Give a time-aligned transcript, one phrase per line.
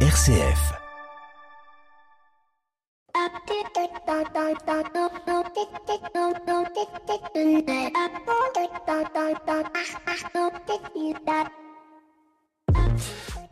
[0.00, 0.76] RCF.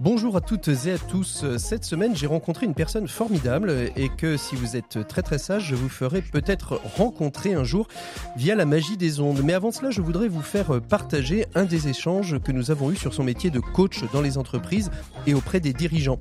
[0.04, 1.46] Bonjour à toutes et à tous.
[1.56, 5.64] Cette semaine, j'ai rencontré une personne formidable et que si vous êtes très très sage,
[5.64, 7.88] je vous ferai peut-être rencontrer un jour
[8.36, 9.40] via la magie des ondes.
[9.42, 12.96] Mais avant cela, je voudrais vous faire partager un des échanges que nous avons eu
[12.96, 14.90] sur son métier de coach dans les entreprises
[15.26, 16.18] et auprès des dirigeants.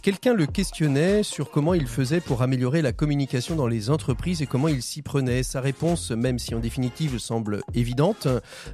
[0.00, 4.46] Quelqu'un le questionnait sur comment il faisait pour améliorer la communication dans les entreprises et
[4.46, 5.42] comment il s'y prenait.
[5.42, 8.28] Sa réponse, même si en définitive semble évidente,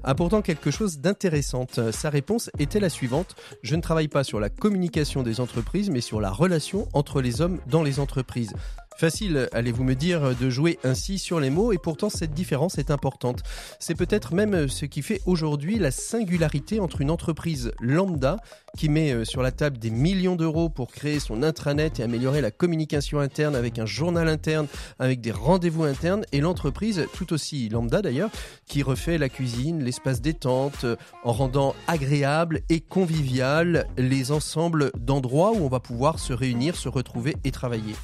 [0.05, 1.67] a pourtant quelque chose d'intéressant.
[1.91, 3.35] Sa réponse était la suivante.
[3.65, 7.41] Je ne travaille pas sur la communication des entreprises, mais sur la relation entre les
[7.41, 8.53] hommes dans les entreprises.
[8.97, 12.91] Facile, allez-vous me dire, de jouer ainsi sur les mots, et pourtant cette différence est
[12.91, 13.43] importante.
[13.81, 18.37] C'est peut-être même ce qui fait aujourd'hui la singularité entre une entreprise lambda
[18.77, 22.41] qui met euh, sur la table des millions d'euros pour créer son intranet et améliorer
[22.41, 24.67] la communication interne avec un journal interne,
[24.99, 28.31] avec des rendez-vous internes, et l'entreprise tout aussi lambda d'ailleurs,
[28.67, 35.53] qui refait la cuisine, l'espace détente, euh, en rendant agréable et convivial les ensembles d'endroits
[35.53, 37.95] où on va pouvoir se réunir, se retrouver et travailler.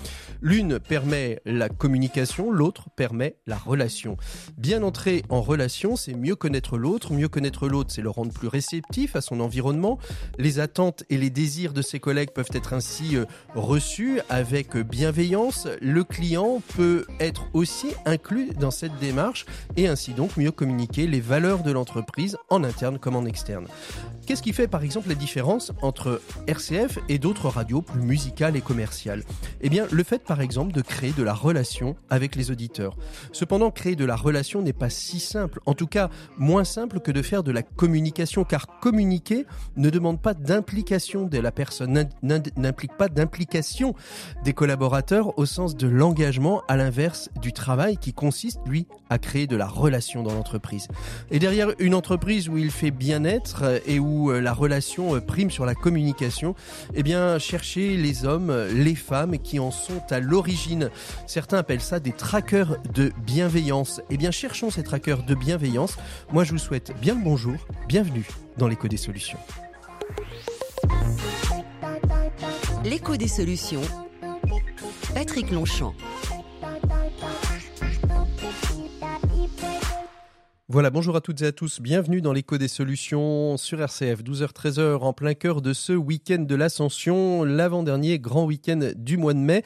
[0.40, 4.16] L'une permet la communication, l'autre permet la relation.
[4.56, 7.12] Bien entrer en relation, c'est mieux connaître l'autre.
[7.12, 9.98] Mieux connaître l'autre, c'est le rendre plus réceptif à son environnement.
[10.38, 15.68] Les attentes et les désirs de ses collègues peuvent être ainsi euh, reçus avec bienveillance.
[15.80, 21.20] Le client peut être aussi inclus dans cette démarche et ainsi donc mieux communiquer les
[21.20, 23.66] valeurs de l'entreprise en interne comme en externe.
[24.28, 28.60] Qu'est-ce qui fait par exemple la différence entre RCF et d'autres radios plus musicales et
[28.60, 29.22] commerciales?
[29.62, 32.98] Eh bien, le fait par exemple de créer de la relation avec les auditeurs.
[33.32, 37.10] Cependant, créer de la relation n'est pas si simple, en tout cas moins simple que
[37.10, 39.46] de faire de la communication, car communiquer
[39.78, 43.94] ne demande pas d'implication de la personne, n'implique pas d'implication
[44.44, 49.46] des collaborateurs au sens de l'engagement, à l'inverse du travail qui consiste, lui, à créer
[49.46, 50.86] de la relation dans l'entreprise.
[51.30, 55.50] Et derrière une entreprise où il fait bien-être et où euh, la relation euh, prime
[55.50, 56.54] sur la communication,
[56.94, 60.90] eh bien, chercher les hommes, les femmes qui en sont à l'origine
[61.26, 64.00] Certains appellent ça des trackers de bienveillance.
[64.10, 65.96] Eh bien, cherchons ces trackers de bienveillance.
[66.32, 67.56] Moi, je vous souhaite bien le bonjour,
[67.86, 69.38] bienvenue dans l'écho des solutions.
[72.84, 73.82] L'écho des solutions.
[75.14, 75.94] Patrick Longchamp.
[80.70, 84.98] Voilà, bonjour à toutes et à tous, bienvenue dans l'écho des solutions sur RCF, 12h-13h
[84.98, 89.64] en plein cœur de ce week-end de l'Ascension, l'avant-dernier grand week-end du mois de mai.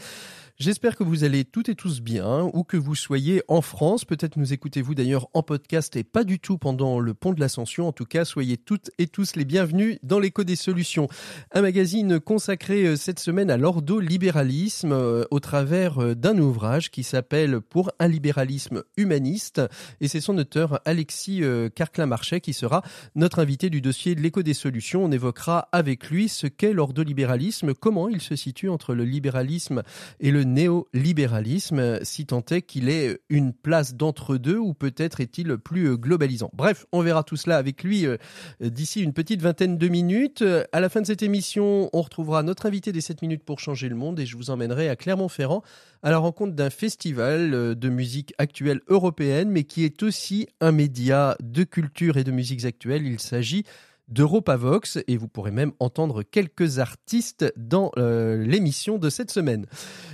[0.62, 4.04] J'espère que vous allez toutes et tous bien, ou que vous soyez en France.
[4.04, 7.88] Peut-être nous écoutez-vous d'ailleurs en podcast et pas du tout pendant le pont de l'Ascension.
[7.88, 11.08] En tout cas, soyez toutes et tous les bienvenus dans l'écho des solutions.
[11.50, 17.02] Un magazine consacré euh, cette semaine à l'ordolibéralisme euh, au travers euh, d'un ouvrage qui
[17.02, 19.60] s'appelle Pour un libéralisme humaniste.
[20.00, 21.42] Et c'est son auteur Alexis
[21.74, 22.82] Carclin-Marchais qui sera
[23.16, 25.04] notre invité du dossier de l'écho des solutions.
[25.04, 29.82] On évoquera avec lui ce qu'est l'ordolibéralisme, comment il se situe entre le libéralisme
[30.20, 35.96] et le néolibéralisme, si tant est qu'il ait une place d'entre-deux ou peut-être est-il plus
[35.96, 36.50] globalisant.
[36.54, 38.16] Bref, on verra tout cela avec lui euh,
[38.60, 40.44] d'ici une petite vingtaine de minutes.
[40.72, 43.88] À la fin de cette émission, on retrouvera notre invité des 7 minutes pour changer
[43.88, 45.62] le monde et je vous emmènerai à Clermont-Ferrand
[46.02, 50.72] à la rencontre d'un festival euh, de musique actuelle européenne mais qui est aussi un
[50.72, 53.06] média de culture et de musiques actuelles.
[53.06, 53.64] Il s'agit
[54.12, 59.66] d'Europavox et vous pourrez même entendre quelques artistes dans euh, l'émission de cette semaine.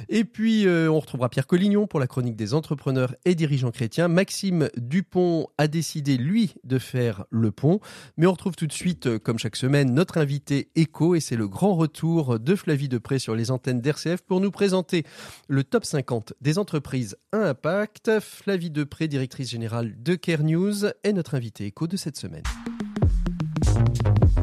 [0.09, 4.08] Et puis euh, on retrouvera Pierre Collignon pour la chronique des entrepreneurs et dirigeants chrétiens.
[4.08, 7.81] Maxime Dupont a décidé lui de faire le pont,
[8.16, 11.37] mais on retrouve tout de suite euh, comme chaque semaine notre invité Echo et c'est
[11.37, 15.04] le grand retour de Flavie Depré sur les antennes d'RCF pour nous présenter
[15.48, 18.20] le top 50 des entreprises à impact.
[18.20, 22.44] Flavie Depré, directrice générale de Care News, est notre invité Echo de cette semaine.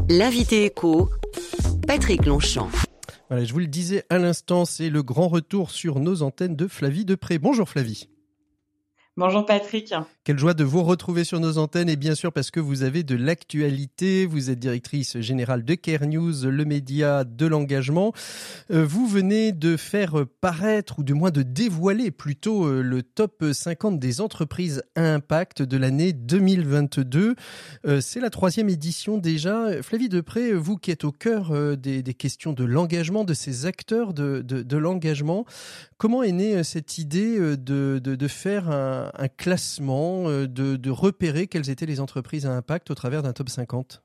[0.09, 1.09] L'invité écho,
[1.87, 2.69] Patrick Longchamp.
[3.29, 6.67] Voilà, je vous le disais à l'instant, c'est le grand retour sur nos antennes de
[6.67, 7.39] Flavie Depré.
[7.39, 8.07] Bonjour Flavie.
[9.17, 9.93] Bonjour Patrick.
[10.25, 13.03] Quelle joie de vous retrouver sur nos antennes et bien sûr parce que vous avez
[13.03, 14.25] de l'actualité.
[14.25, 18.11] Vous êtes directrice générale de Care News, le média de l'engagement.
[18.71, 23.45] Euh, vous venez de faire paraître ou du moins de dévoiler plutôt euh, le top
[23.53, 27.35] 50 des entreprises à impact de l'année 2022.
[27.85, 29.83] Euh, c'est la troisième édition déjà.
[29.83, 34.75] Flavie Depré, vous qui êtes au cœur des, questions de l'engagement, de ces acteurs de,
[34.75, 35.45] l'engagement,
[35.99, 41.99] comment est née cette idée de, faire un, classement, euh, de, repérer quelles étaient les
[41.99, 44.03] entreprises à impact au travers d'un top 50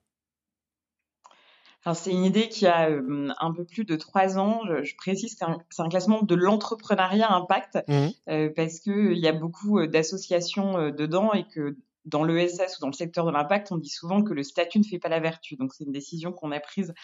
[1.85, 4.63] Alors c'est une idée qui a un peu plus de trois ans.
[4.83, 8.49] Je, précise que c'est un, classement de l'entrepreneuriat impact mmh.
[8.57, 12.93] parce que il y a beaucoup d'associations dedans et que dans l'ESS ou dans le
[12.93, 15.57] secteur de l'impact, on dit souvent que le statut ne fait pas la vertu.
[15.57, 16.95] Donc c'est une décision qu'on a prise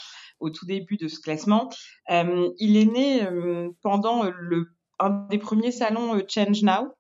[0.40, 1.70] au tout début de ce classement.
[2.10, 6.95] Euh, il est né euh, pendant le, un des premiers salons euh, Change Now.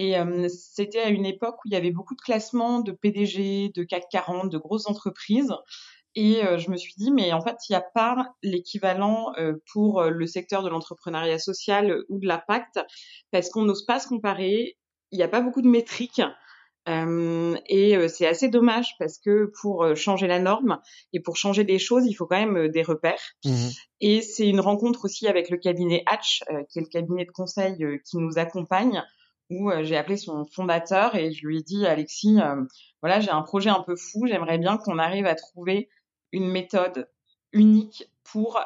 [0.00, 0.14] Et
[0.48, 4.04] c'était à une époque où il y avait beaucoup de classements de PDG, de CAC
[4.12, 5.52] 40, de grosses entreprises.
[6.14, 9.32] Et je me suis dit, mais en fait, il n'y a pas l'équivalent
[9.72, 12.78] pour le secteur de l'entrepreneuriat social ou de l'impact,
[13.32, 14.78] parce qu'on n'ose pas se comparer.
[15.10, 16.22] Il n'y a pas beaucoup de métriques.
[16.88, 20.80] Euh, et euh, c'est assez dommage parce que pour euh, changer la norme
[21.12, 23.34] et pour changer les choses, il faut quand même des repères.
[23.44, 23.68] Mmh
[24.00, 28.00] et c'est une rencontre aussi avec le cabinet Hatch, qui est le cabinet de conseil
[28.08, 29.02] qui nous accompagne,
[29.50, 32.38] où j'ai appelé son fondateur et je lui ai dit, Alexis,
[33.02, 35.88] voilà, j'ai un projet un peu fou, j'aimerais bien qu'on arrive à trouver
[36.32, 37.10] une méthode
[37.52, 38.60] unique pour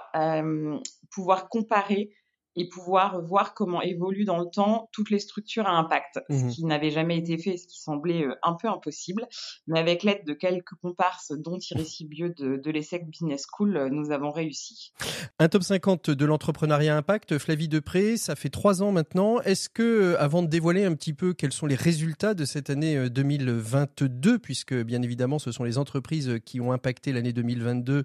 [1.11, 2.15] pouvoir comparer
[2.57, 6.49] et pouvoir voir comment évoluent dans le temps toutes les structures à impact, ce mmh
[6.51, 9.27] qui n'avait jamais été fait, ce qui semblait euh, un peu impossible.
[9.67, 13.89] Mais avec l'aide de quelques comparses, dont Thierry Sibieux de, de l'ESSEC Business School, euh,
[13.89, 14.93] nous avons réussi.
[15.39, 19.41] Un top 50 de l'entrepreneuriat impact, Flavie Depré, ça fait trois ans maintenant.
[19.41, 22.69] Est-ce que, euh, avant de dévoiler un petit peu quels sont les résultats de cette
[22.69, 28.03] année 2022, puisque bien évidemment ce sont les entreprises qui ont impacté l'année 2022, euh,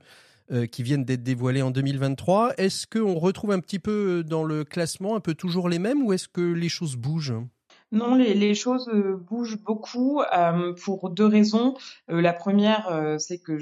[0.71, 2.53] qui viennent d'être dévoilés en 2023.
[2.57, 6.03] Est-ce qu'on retrouve un petit peu euh, dans le classement un peu toujours les mêmes
[6.03, 7.35] ou est-ce que les choses bougent?
[7.91, 10.21] Non, les, choses euh, bougent beaucoup
[10.83, 11.75] pour deux raisons.
[12.07, 13.59] la première, c'est que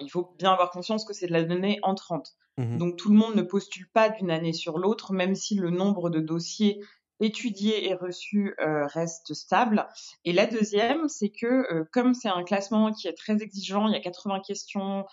[0.00, 2.36] il faut bien avoir conscience que c'est de la donnée entrante.
[2.56, 5.70] Mmh Donc tout le monde ne postule pas d'une année sur l'autre, même si le
[5.70, 6.80] nombre de dossiers
[7.18, 9.88] étudiés et reçus reste stable.
[10.24, 13.96] Et la deuxième, c'est que comme c'est un classement qui est très exigeant, il y
[13.96, 15.04] a 80 questions, euh,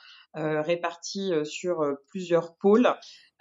[0.61, 2.87] répartis euh, sur euh, plusieurs pôles.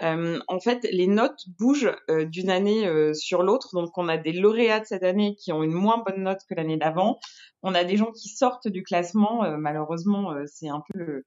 [0.01, 3.71] En fait, les notes bougent d'une année sur l'autre.
[3.75, 6.55] Donc, on a des lauréats de cette année qui ont une moins bonne note que
[6.55, 7.19] l'année d'avant.
[7.65, 9.59] On a des gens qui sortent du classement.
[9.59, 11.25] malheureusement, c'est un peu,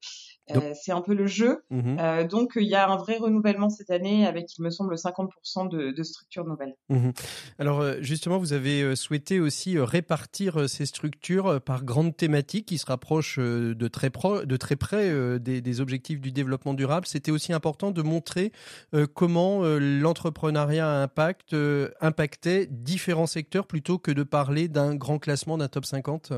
[0.73, 1.63] c'est un peu le jeu.
[1.69, 1.91] Mmh
[2.29, 5.91] donc, il y a un vrai renouvellement cette année avec, il me semble, 50% de,
[5.91, 6.75] de, structures nouvelles.
[6.89, 7.11] Mmh
[7.59, 13.39] Alors, justement, vous avez souhaité aussi répartir ces structures par grandes thématiques qui se rapprochent
[13.39, 17.91] de très, pro de très près des des, objectifs du développement durable, c'était aussi important
[17.91, 18.51] de montrer
[18.93, 25.19] euh, comment euh, l'entrepreneuriat impact, euh, impactait différents secteurs plutôt que de parler d'un grand
[25.19, 26.33] classement d'un top 50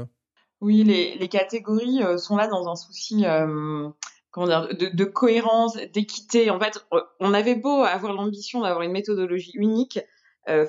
[0.62, 6.50] Oui, les, catégories sont là dans un souci de, cohérence, d'équité.
[6.50, 6.86] En fait,
[7.20, 10.00] on avait beau avoir l'ambition d'avoir une méthodologie unique,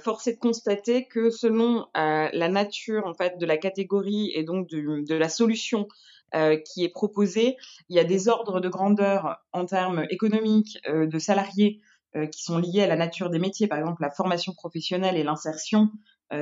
[0.02, 4.68] force est de constater que selon la nature en fait de la catégorie et donc
[4.68, 5.88] de la solution
[6.34, 7.56] euh, qui est proposé.
[7.88, 11.80] Il y a des ordres de grandeur en termes économiques euh, de salariés
[12.16, 15.22] euh, qui sont liés à la nature des métiers, par exemple la formation professionnelle et
[15.22, 15.90] l'insertion.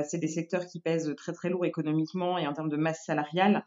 [0.09, 3.65] c'est des secteurs qui pèsent très très lourd économiquement et en termes de masse salariale.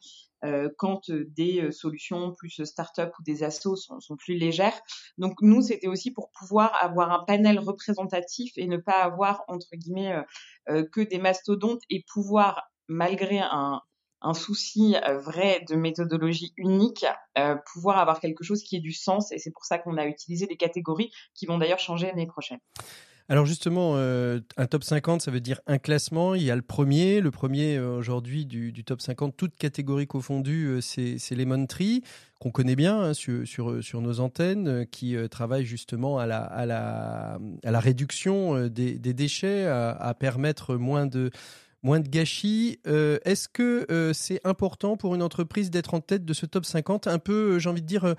[0.78, 4.81] quand des solutions plus start-up ou des assos sont, sont plus légères.
[5.19, 9.69] Donc nous, c'était aussi pour pouvoir avoir un panel représentatif et ne pas avoir entre
[9.75, 10.17] guillemets
[10.67, 13.82] que des mastodontes et pouvoir malgré un,
[14.22, 17.04] un souci euh, vrai de méthodologie unique,
[17.38, 19.32] euh, pouvoir avoir quelque chose qui ait du sens.
[19.32, 22.58] Et c'est pour ça qu'on a utilisé des catégories qui vont d'ailleurs changer l'année prochaine.
[23.28, 26.37] Alors justement, euh, un top 50, ça veut dire un classement.
[26.37, 27.20] Il y a le premier.
[27.20, 32.04] Le premier aujourd'hui du, top 50, toutes catégories confondues, c'est Lemon Tree,
[32.38, 37.40] qu'on connaît bien hein, sur, sur, nos antennes, qui travaille justement à la, à la,
[37.64, 41.32] à la réduction des, déchets, à permettre moins de
[41.83, 42.80] moins de gâchis.
[42.87, 46.64] Euh, est-ce que euh, c'est important pour une entreprise d'être en tête de ce top
[46.64, 48.14] 50 Un peu, euh, j'ai envie de dire,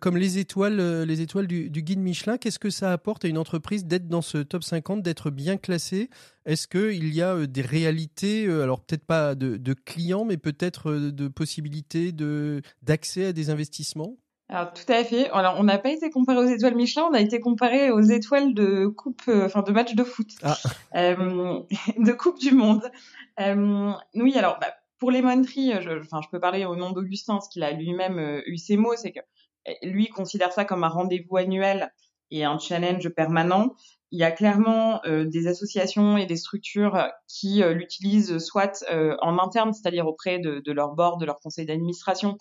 [0.00, 2.38] comme les étoiles, les étoiles du, guide Michelin.
[2.38, 6.10] Qu'est-ce que ça apporte à une entreprise d'être dans ce top 50, d'être bien classée?
[6.46, 11.28] Est-ce qu'il y a des réalités, alors peut-être pas de, de, clients, mais peut-être de
[11.28, 12.12] possibilités
[12.82, 14.16] d'accès à des investissements?
[14.50, 15.30] Alors tout à fait.
[15.30, 18.52] Alors on n'a pas été comparé aux étoiles Michelin, on a été comparé aux étoiles
[18.52, 20.56] de coupe, euh, enfin de match de foot, ah.
[20.96, 21.60] euh,
[21.98, 22.90] de coupe du monde.
[23.38, 27.40] Euh, oui, alors bah, pour les Tree, je, enfin je peux parler au nom d'Augustin,
[27.40, 29.20] ce qu'il a lui-même eu ses mots, c'est que
[29.82, 31.92] lui considère ça comme un rendez-vous annuel
[32.32, 33.74] et un challenge permanent.
[34.10, 38.84] Il y a clairement des associations et des structures qui l'utilisent soit
[39.22, 42.36] en interne, c'est-à-dire auprès de, de leur board, de leur conseil d'administration,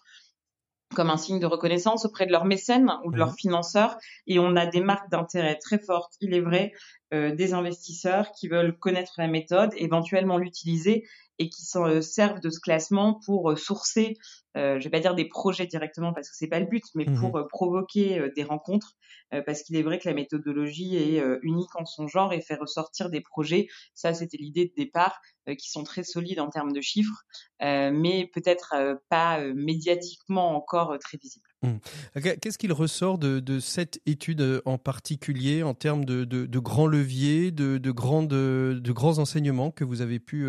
[0.96, 3.38] comme un signe de reconnaissance auprès de leurs mécènes ou de leurs mhm.
[3.38, 3.98] financeurs.
[4.28, 6.74] Et on a des marques d'intérêt très fortes, il est vrai,
[7.14, 11.06] euh, des investisseurs qui veulent connaître la méthode, éventuellement l'utiliser
[11.40, 14.16] et qui s'en servent de ce classement pour sourcer,
[14.56, 17.16] je vais pas dire des projets directement parce que c'est pas le but, mais mmh
[17.16, 18.98] pour provoquer des rencontres
[19.46, 23.10] parce qu'il est vrai que la méthodologie est unique en son genre et fait ressortir
[23.10, 23.68] des projets.
[23.94, 25.20] Ça, c'était l'idée de départ,
[25.58, 27.24] qui sont très solides en termes de chiffres,
[27.62, 28.76] mais peut-être
[29.10, 31.49] pas médiatiquement encore très visibles.
[31.62, 32.22] Mmh.
[32.42, 37.92] Qu'est-ce qu'il ressort de, cette étude en particulier en termes de, grands leviers, de, de
[37.92, 40.48] grands enseignements que vous avez pu,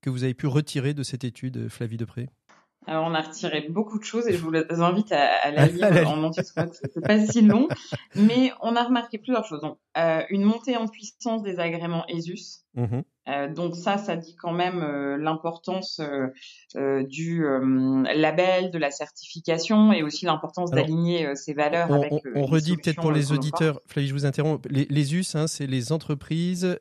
[0.00, 2.28] que vous avez pu retirer de cette étude, Flavie Depré
[2.88, 4.50] alors, on a retiré beaucoup de choses et je vous
[4.82, 6.54] invite à, la lire en entier, c'est
[7.02, 7.68] pas si long.
[8.14, 9.60] Mais on a remarqué plusieurs choses.
[9.60, 12.64] Donc, euh, une montée en puissance des agréments ESUS.
[12.78, 17.44] Mmh euh, donc ça, ça dit quand même euh, l'importance euh, du
[18.14, 22.12] label, de la certification et aussi l'importance d'aligner ces valeurs on, avec.
[22.34, 24.66] On, redit peut-être pour les auditeurs, Flavie, je vous interromps.
[24.70, 26.78] Les, les US, hein, c'est les entreprises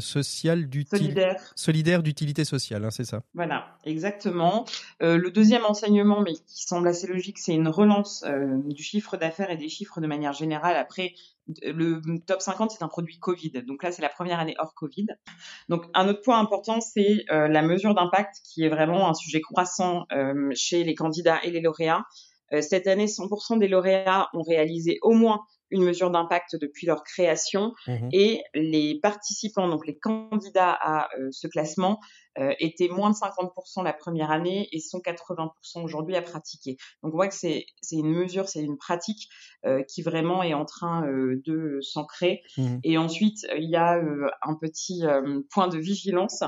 [0.00, 3.22] sociales d'utilité solidaires d'utilité sociale, hein, c'est ça.
[3.34, 4.64] Voilà, exactement.
[5.00, 8.24] le deuxième enseignement, mais qui semble assez logique, c'est une relance
[8.64, 11.14] du chiffre d'affaires et des chiffres de manière générale après
[11.62, 13.52] le top 50, c'est un produit Covid.
[13.66, 15.06] Donc là, c'est la première année hors Covid.
[15.68, 19.40] Donc un autre point important, c'est euh, la mesure d'impact qui est vraiment un sujet
[19.40, 22.04] croissant euh, chez les candidats et les lauréats.
[22.52, 25.40] Euh, cette année, 100% des lauréats ont réalisé au moins
[25.70, 31.46] une mesure d'impact depuis leur création mmh et les participants, donc les candidats à ce
[31.46, 32.00] classement,
[32.38, 36.76] euh, étaient moins de 50% la première année et sont 80% aujourd'hui à pratiquer.
[37.02, 39.28] Donc on voit que c'est une mesure, c'est une pratique
[39.66, 42.42] euh, qui vraiment est en train euh, de s'ancrer.
[42.56, 44.00] Mmh et ensuite, il y a
[44.42, 45.02] un petit
[45.50, 46.42] point de vigilance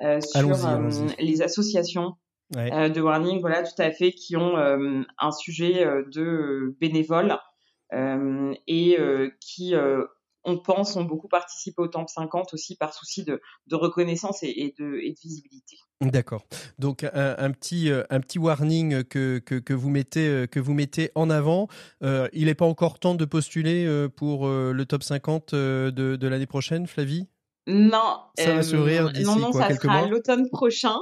[0.00, 2.12] sur les associations
[2.52, 7.38] de warning, voilà, tout à fait, qui ont un sujet de bénévoles
[8.66, 8.98] et
[9.40, 9.74] qui
[10.46, 13.40] on pense, ont beaucoup participé au Temple 50 aussi par souci de,
[13.72, 15.78] reconnaissance et, de, visibilité.
[16.02, 16.44] D'accord.
[16.78, 21.68] Donc un, petit, un petit warning que, que, vous mettez, que vous mettez en avant.
[22.02, 26.86] il n'est pas encore temps de postuler pour le top 50 de, de l'année prochaine,
[26.86, 27.26] Flavie?
[27.66, 28.18] Non.
[28.36, 30.96] Ça va sourire d'ici Non, non, ça sera l'automne prochain.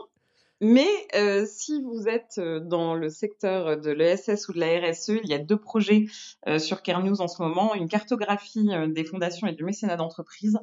[0.65, 5.11] Mais euh, si vous êtes euh, dans le secteur de l'ESS ou de la RSE,
[5.25, 6.07] il y a deux projets
[6.47, 10.59] euh, sur News en ce moment, une cartographie des fondations et du mécénat d'entreprise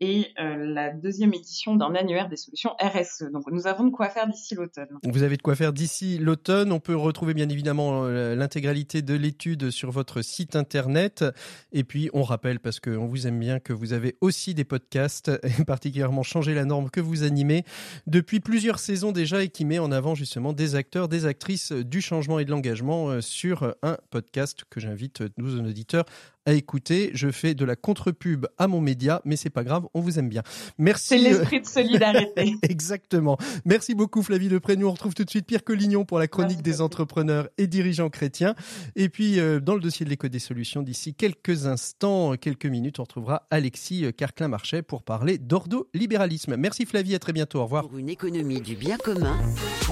[0.00, 3.24] et la deuxième édition d'un annuaire des solutions RSE.
[3.32, 4.86] Donc nous avons de quoi faire d'ici l'automne.
[5.02, 6.72] Vous avez de quoi faire d'ici l'automne.
[6.72, 11.24] On peut retrouver bien évidemment l'intégralité de l'étude sur votre site internet.
[11.72, 15.32] Et puis on rappelle, parce qu'on vous aime bien, que vous avez aussi des podcasts,
[15.66, 17.64] particulièrement Changer la norme que vous animez
[18.06, 22.38] depuis plusieurs saisons déjà qui met en avant justement des acteurs, des actrices du changement
[22.38, 26.04] et de l'engagement euh, sur un podcast que j'invite nos auditeurs
[26.46, 27.10] à écouter.
[27.14, 30.28] Je fais de la contre-pub à mon média, mais c'est pas grave, on vous aime
[30.28, 30.42] bien.
[30.78, 31.08] Merci.
[31.08, 32.54] C'est l'esprit de solidarité.
[32.62, 33.38] Exactement.
[33.64, 34.76] Merci beaucoup Flavie Lepré.
[34.76, 38.10] Nous on retrouve tout de suite Pierre Collignon pour la chronique des entrepreneurs et dirigeants
[38.10, 38.54] chrétiens.
[38.96, 42.98] Et puis euh, dans le dossier de l'éco des solutions, d'ici quelques instants, quelques minutes,
[42.98, 46.56] on retrouvera Alexis Carclin-Marchais pour parler d'ordo-libéralisme.
[46.56, 47.60] Merci Flavie, à très bientôt.
[47.60, 47.88] Au revoir.
[47.88, 49.38] Pour une économie du bien commun,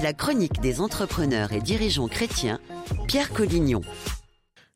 [0.01, 2.59] la chronique des entrepreneurs et dirigeants chrétiens,
[3.07, 3.81] Pierre Collignon.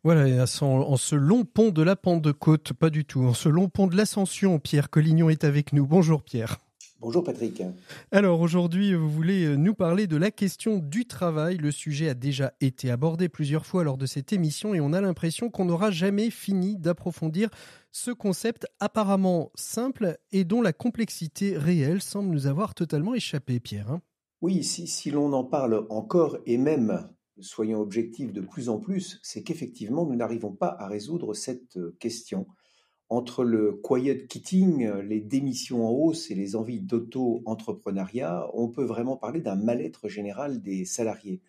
[0.06, 3.88] Voilà, en ce long pont de la Pentecôte, pas du tout, en ce long pont
[3.88, 5.88] de l'Ascension, Pierre Collignon est avec nous.
[5.88, 6.60] Bonjour Pierre.
[7.02, 7.64] Bonjour Patrick.
[8.12, 11.58] Alors aujourd'hui, vous voulez nous parler de la question du travail.
[11.58, 15.02] Le sujet a déjà été abordé plusieurs fois lors de cette émission et on a
[15.02, 17.50] l'impression qu'on n'aura jamais fini d'approfondir
[17.92, 23.90] ce concept apparemment simple et dont la complexité réelle semble nous avoir totalement échappé, Pierre.
[23.90, 24.02] Hein.
[24.44, 27.08] oui, si, si l'on en parle encore et même
[27.39, 31.96] soyons objectifs de plus en plus, c'est qu'effectivement, nous n'arrivons pas à résoudre cette euh,
[32.00, 32.48] question.
[33.10, 39.15] Entre le quiet quitting, les démissions en hausse et les envies d'auto-entrepreneuriat, on peut vraiment
[39.15, 41.39] parler d'un mal-être général des salariés.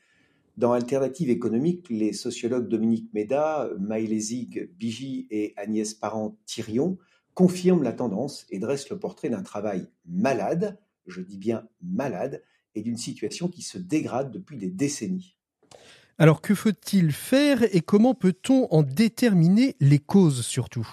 [0.58, 6.98] Dans Alternative économique, les sociologues Dominique Méda, Maëlle Zig, Bigi et Agnès Parent-Thirion
[7.34, 12.42] confirment la tendance et dressent le portrait d'un travail malade, je dis bien malade,
[12.74, 15.35] et d'une situation qui se dégrade depuis des décennies.
[16.18, 20.88] Alors que faut-il faire et comment peut-on en déterminer les causes surtout?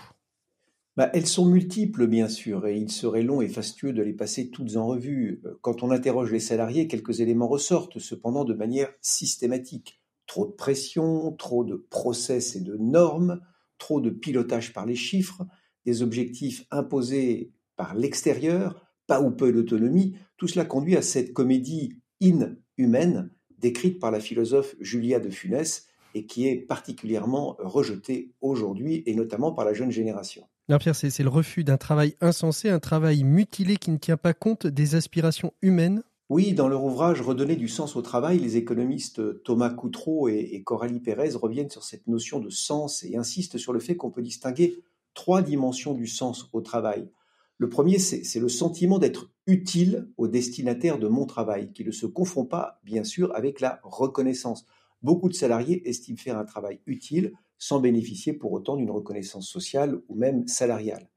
[0.96, 4.52] Bah, elles sont multiples, bien sûr, et il serait long et fastueux de les passer
[4.52, 5.42] toutes en revue.
[5.62, 10.02] Quand on interroge les salariés, quelques éléments ressortent, cependant de manière systématique.
[10.28, 13.42] Trop de pression, trop de process et de normes,
[13.80, 15.48] trop de pilotage par les chiffres,
[15.86, 21.98] des objectifs imposés par l'extérieur, pas ou peu d'autonomie, tout cela conduit à cette comédie
[22.20, 23.33] inhumaine
[23.64, 29.54] décrite par la philosophe Julia de Funès et qui est particulièrement rejetée aujourd'hui et notamment
[29.54, 30.44] par la jeune génération.
[30.80, 34.68] Pierre, c'est le refus d'un travail insensé, un travail mutilé qui ne tient pas compte
[34.68, 36.04] des aspirations humaines?
[36.30, 41.00] Oui, dans leur ouvrage Redonner du sens au travail, les économistes Thomas Coutreau et, Coralie
[41.00, 44.84] Pérez reviennent sur cette notion de sens et insistent sur le fait qu'on peut distinguer
[45.14, 47.08] trois dimensions du sens au travail.
[47.58, 52.06] Le premier, c'est le sentiment d'être utile au destinataire de mon travail, qui ne se
[52.06, 54.66] confond pas, bien sûr, avec la reconnaissance.
[55.02, 60.02] Beaucoup de salariés estiment faire un travail utile sans bénéficier pour autant d'une reconnaissance sociale
[60.10, 61.10] ou même salariale.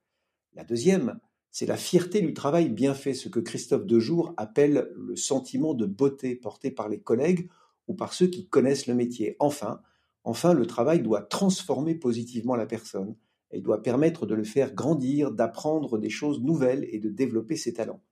[0.55, 1.19] La deuxième,
[1.51, 5.87] c'est la fierté du travail bien fait, ce que Christophe Dejour appelle le sentiment de
[5.87, 7.49] beauté porté par les collègues
[7.89, 9.37] ou par ceux qui connaissent le métier.
[9.39, 9.81] Enfin,
[10.23, 13.17] enfin, le travail doit transformer positivement la personne
[13.51, 17.73] et doit permettre de le faire grandir, d'apprendre des choses nouvelles et de développer ses
[17.73, 18.03] talents.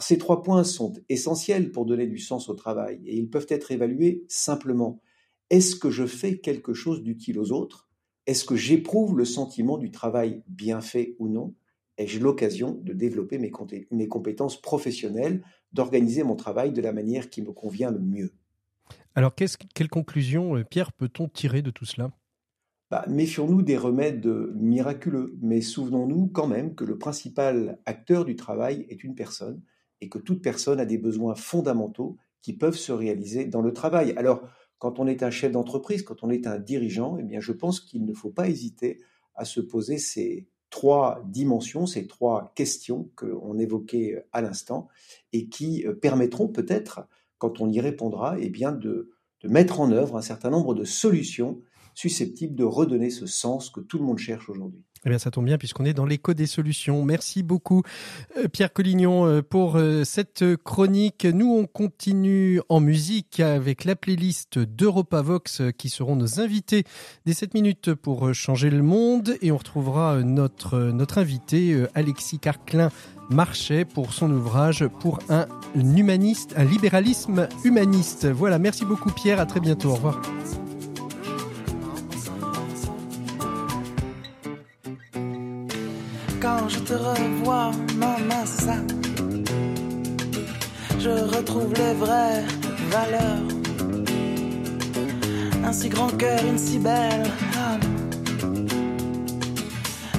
[0.00, 3.70] Ces trois points sont essentiels pour donner du sens au travail et ils peuvent être
[3.70, 5.00] évalués simplement.
[5.50, 7.88] Est-ce que je fais quelque chose d'utile aux autres?
[8.26, 11.54] Est-ce que j'éprouve le sentiment du travail bien fait ou non?
[11.98, 13.52] Ai-je l'occasion de développer mes,
[13.92, 18.32] mes compétences professionnelles, d'organiser mon travail de la manière qui me convient le mieux?
[19.14, 22.10] Alors, quelle conclusion, euh, Pierre, peut-on tirer de tout cela?
[22.90, 28.86] Bah, méfions-nous des remèdes miraculeux, mais souvenons-nous quand même que le principal acteur du travail
[28.88, 29.60] est une personne
[30.00, 34.14] et que toute personne a des besoins fondamentaux qui peuvent se réaliser dans le travail.
[34.16, 37.52] Alors, quand on est un chef d'entreprise, quand on est un dirigeant, eh bien, je
[37.52, 39.00] pense qu'il ne faut pas hésiter
[39.34, 44.88] à se poser ces trois dimensions, ces trois questions qu'on évoquait à l'instant
[45.32, 49.10] et qui euh, permettront peut-être, quand on y répondra, eh bien, de
[49.44, 51.60] mettre en œuvre un certain nombre de solutions
[51.96, 54.84] susceptible de redonner ce sens que tout le monde cherche aujourd'hui.
[55.04, 57.04] Eh bien, ça tombe bien puisqu'on est dans l'écho des solutions.
[57.04, 57.82] Merci beaucoup,
[58.36, 61.24] euh, Pierre Collignon, euh, pour euh, cette chronique.
[61.24, 66.84] Nous, on continue en musique avec la playlist d'EuropaVox qui seront nos invités
[67.24, 69.36] des 7 minutes pour changer le monde.
[69.40, 72.90] Et on retrouvera notre, notre invité, Alexis Carclin
[73.30, 78.26] Marchais, pour son ouvrage pour un humaniste, un libéralisme humaniste.
[78.26, 79.40] Voilà, merci beaucoup, Pierre.
[79.40, 79.90] À très bientôt.
[79.90, 80.20] Au revoir.
[86.40, 88.76] Quand je te revois, maman, c'est ça.
[90.98, 92.44] Je retrouve les vraies
[92.90, 93.46] valeurs.
[95.64, 97.30] Un si grand cœur, une si belle
[97.70, 97.80] âme.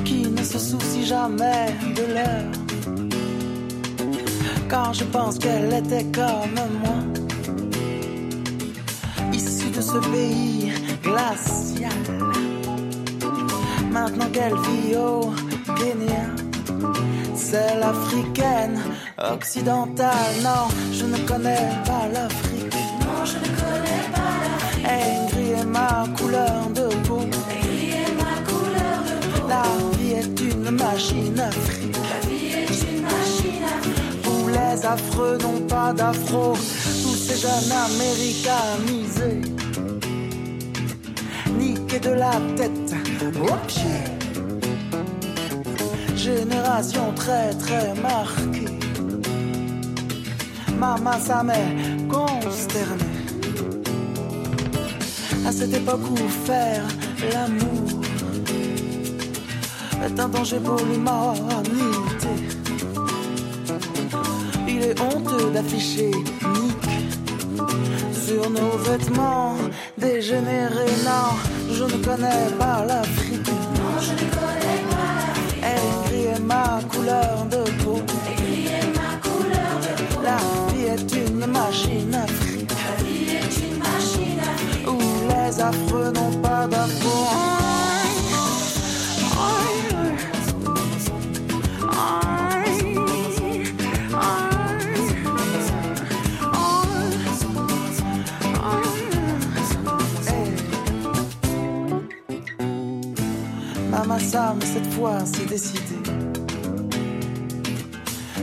[0.06, 2.51] Qui ne se soucie jamais de l'heure.
[4.69, 6.99] Quand je pense qu'elle était comme moi.
[9.34, 10.71] Issue de ce pays
[11.03, 11.91] glacial.
[13.91, 15.32] Maintenant qu'elle vit au
[17.35, 18.79] c'est l'africaine
[19.17, 20.35] occidentale.
[20.43, 22.73] Non, je ne connais pas l'Afrique.
[23.01, 24.85] Non, je ne connais pas l'Afrique.
[24.85, 27.21] Elle gris ma couleur de peau.
[27.21, 29.47] Et ma couleur de peau.
[29.47, 29.63] La
[29.97, 31.97] vie est une machine afrique.
[32.11, 34.27] La vie est une machine afrique.
[34.27, 36.53] Où les affreux n'ont pas d'afro.
[37.03, 39.41] Tous ces jeunes américanisés.
[41.57, 42.93] Niqués de la tête
[43.41, 44.16] aux pieds
[46.27, 48.79] génération très très marquée.
[50.77, 51.73] Maman, ça m'est
[52.09, 53.11] consterné.
[55.47, 56.17] À cette époque où
[56.49, 56.83] faire
[57.31, 58.01] l'amour
[60.05, 62.33] est un danger pour l'humanité.
[64.67, 66.11] Il est honteux d'afficher
[66.55, 66.83] Nick
[68.25, 69.55] sur nos vêtements
[69.97, 70.95] dégénérés.
[71.09, 71.27] Non,
[71.71, 72.85] je ne connais pas.
[72.85, 73.03] Non,
[105.25, 105.79] c'est décidé.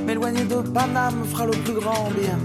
[0.06, 2.38] M'éloigner de Paname fera le plus grand bien.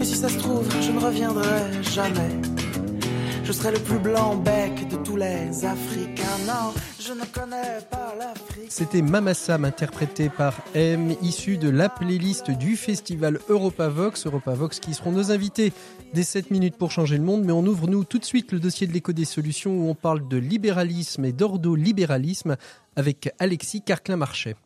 [0.00, 2.32] Et si ça se trouve, je ne reviendrai jamais.
[3.44, 6.38] Je serai le plus blanc bec de tous les Africains.
[6.46, 8.03] Non, je ne connais pas
[8.68, 14.26] C'était Mamassam interprété par M, issu de la playlist du festival Europavox.
[14.26, 15.72] Europavox qui seront nos invités
[16.12, 17.44] des 7 minutes pour changer le monde.
[17.44, 19.94] Mais on ouvre nous tout de suite le dossier de l'écho des solutions où on
[19.94, 22.56] parle de libéralisme et d'ordolibéralisme
[22.96, 24.56] avec Alexis Carclin-Marchais.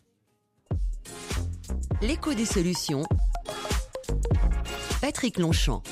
[2.02, 3.02] L'écho des solutions.
[5.00, 5.82] Patrick Longchamp.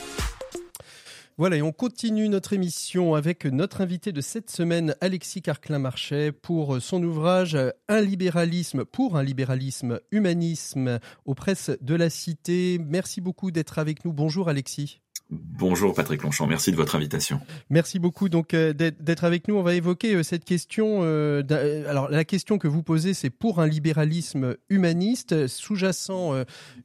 [1.38, 6.80] Voilà, et on continue notre émission avec notre invité de cette semaine, Alexis Carclin-Marchais, pour
[6.80, 12.78] son ouvrage Un libéralisme pour un libéralisme humanisme aux presses de la Cité.
[12.82, 14.14] Merci beaucoup d'être avec nous.
[14.14, 15.02] Bonjour Alexis.
[15.28, 17.40] Bonjour Patrick Longchamp, merci de votre invitation.
[17.68, 19.56] Merci beaucoup donc euh, d'être avec nous.
[19.56, 21.00] On va évoquer euh, cette question.
[21.02, 21.42] Euh,
[21.88, 26.32] alors la question que vous posez, c'est pour un libéralisme humaniste, sous-jacent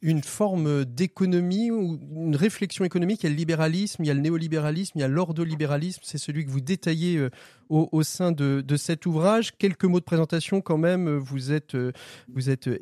[0.01, 3.21] une forme d'économie ou une réflexion économique.
[3.21, 6.01] Il y a le libéralisme, il y a le néolibéralisme, il y a l'ordolibéralisme.
[6.03, 7.27] C'est celui que vous détaillez
[7.71, 9.57] au, sein de, cet ouvrage.
[9.57, 11.17] Quelques mots de présentation quand même.
[11.17, 11.77] Vous êtes,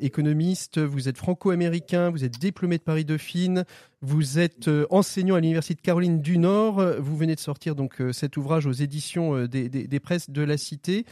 [0.00, 3.64] économiste, vous êtes franco-américain, vous êtes diplômé de Paris Dauphine,
[4.02, 6.82] vous êtes enseignant à l'Université de Caroline du Nord.
[6.98, 11.06] Vous venez de sortir donc cet ouvrage aux éditions des, presses de la Cité.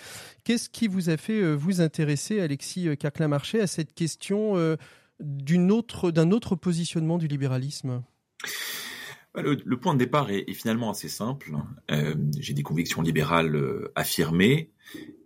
[0.44, 4.76] Qu'est-ce qui vous a fait vous intéresser, Alexis Carclin-Marché, à cette question
[5.20, 8.02] d'un autre positionnement du libéralisme?
[9.42, 11.53] Bah, le, point de départ est, finalement assez simple.
[11.92, 14.72] Euh, j'ai des convictions libérales euh, affirmées,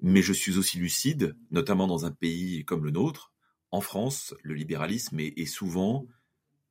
[0.03, 3.33] mais je suis aussi lucide, notamment dans un pays comme le nôtre.
[3.71, 6.07] En France, le libéralisme est, souvent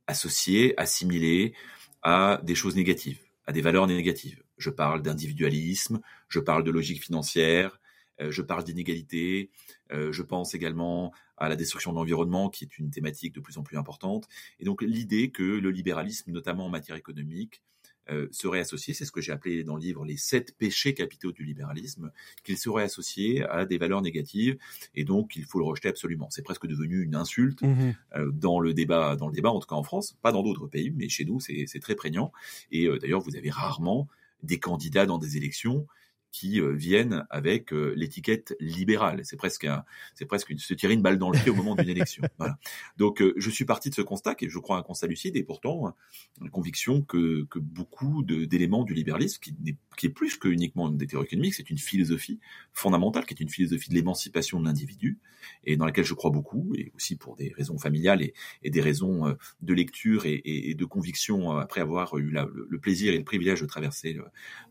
[0.05, 1.55] associé, assimilé
[2.03, 4.43] à des choses négatives, à des valeurs négatives.
[4.59, 7.79] Je parle d'individualisme, je parle de logique financière,
[8.19, 9.49] euh, je parle d'inégalité,
[9.91, 13.63] je pense également à la destruction de l'environnement, qui est une thématique de plus en
[13.63, 14.27] plus importante.
[14.59, 17.61] Et donc l'idée que le libéralisme, notamment en matière économique,
[18.09, 21.31] euh, serait associé, c'est ce que j'ai appelé dans le livre les sept péchés capitaux
[21.31, 22.11] du libéralisme,
[22.43, 24.57] qu'il serait associé à des valeurs négatives
[24.95, 26.27] et donc il faut le rejeter absolument.
[26.31, 29.67] C'est presque devenu une insulte mmh euh, dans le débat, dans le débat en tout
[29.67, 32.31] cas en France, pas dans d'autres pays, mais chez nous c'est très prégnant.
[32.71, 34.07] Et euh, d'ailleurs vous avez rarement
[34.43, 35.85] des candidats dans des élections
[36.31, 39.21] qui euh, viennent avec euh, l'étiquette libérale.
[39.23, 39.83] C'est presque un,
[40.15, 42.23] c'est presque une, se tirer une balle dans le pied au moment d'une élection.
[42.37, 42.57] Voilà.
[42.97, 45.35] Donc euh, je suis parti de ce constat qui est, je crois, un constat lucide
[45.35, 45.93] et pourtant
[46.41, 50.89] une conviction que, que beaucoup d'éléments du libéralisme, qui, est, qui est plus que uniquement
[50.89, 52.39] une théories économiques, c'est une philosophie
[52.71, 55.19] fondamentale, qui est une philosophie de l'émancipation de l'individu
[55.63, 58.81] et dans laquelle je crois beaucoup et aussi pour des raisons familiales et, et des
[58.81, 63.23] raisons de lecture et, et, de conviction après avoir eu la, le, plaisir et le
[63.23, 64.17] privilège de traverser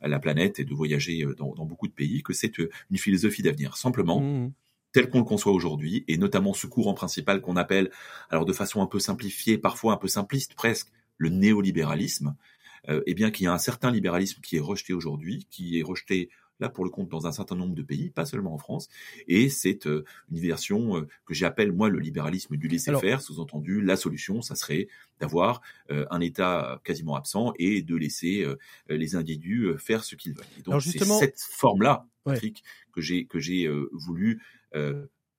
[0.01, 3.43] la planète et de voyager dans dans, beaucoup de pays, que c'est euh, une philosophie
[3.43, 3.77] d'avenir.
[3.77, 4.53] Simplement, mmh.
[4.93, 7.91] tel qu'on le conçoit aujourd'hui, et notamment ce courant principal qu'on appelle,
[8.31, 13.15] alors de façon un peu simplifiée, parfois un peu simpliste presque, le néolibéralisme, euh, eh
[13.15, 16.69] bien qu'il y a un certain libéralisme qui est rejeté aujourd'hui, qui est rejeté là
[16.69, 18.89] pour le compte dans un certain nombre de pays, pas seulement en France,
[19.27, 23.97] et c'est euh, une version euh, que j'appelle moi le libéralisme du laisser-faire, sous-entendu la
[23.97, 24.89] solution, ça serait
[25.19, 28.47] d'avoir euh, un État quasiment absent et de laisser
[28.89, 30.45] les individus faire ce qu'ils veulent.
[30.59, 32.63] Et donc c'est cette forme-là, Patrick,
[32.93, 34.43] que j'ai que j'ai voulu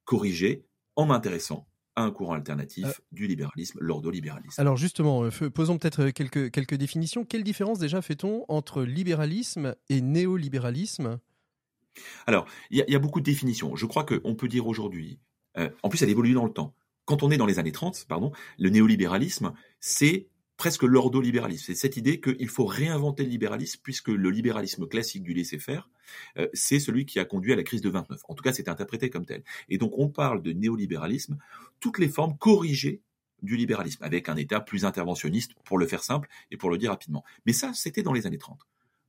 [0.05, 2.93] corriger en m'intéressant à un courant alternatif euh.
[3.11, 4.59] du libéralisme, l'ordolibéralisme.
[4.59, 7.25] Alors justement, euh, posons peut-être euh, quelques, quelques définitions.
[7.25, 11.19] Quelle différence déjà fait-on entre libéralisme et néolibéralisme?
[12.25, 13.75] Alors, il y, a beaucoup de définitions.
[13.75, 15.19] Je crois qu'on peut dire aujourd'hui,
[15.83, 16.73] en plus elle évolue dans le temps.
[17.03, 19.51] Quand on est dans les années 30, pardon, le néolibéralisme,
[19.81, 20.29] c'est
[20.61, 21.63] presque l'ordolibéralisme.
[21.65, 25.89] C'est cette idée qu'il faut réinventer le libéralisme puisque le libéralisme classique du laisser-faire,
[26.37, 28.21] euh, c'est celui qui a conduit à la crise de 29.
[28.29, 29.43] En tout cas, c'est interprété comme tel.
[29.69, 31.39] Et donc, on parle de néolibéralisme,
[31.79, 33.01] toutes les formes corrigées
[33.41, 36.91] du libéralisme, avec un État plus interventionniste, pour le faire simple et pour le dire
[36.91, 37.23] rapidement.
[37.47, 38.59] Mais ça, c'était dans les années 30.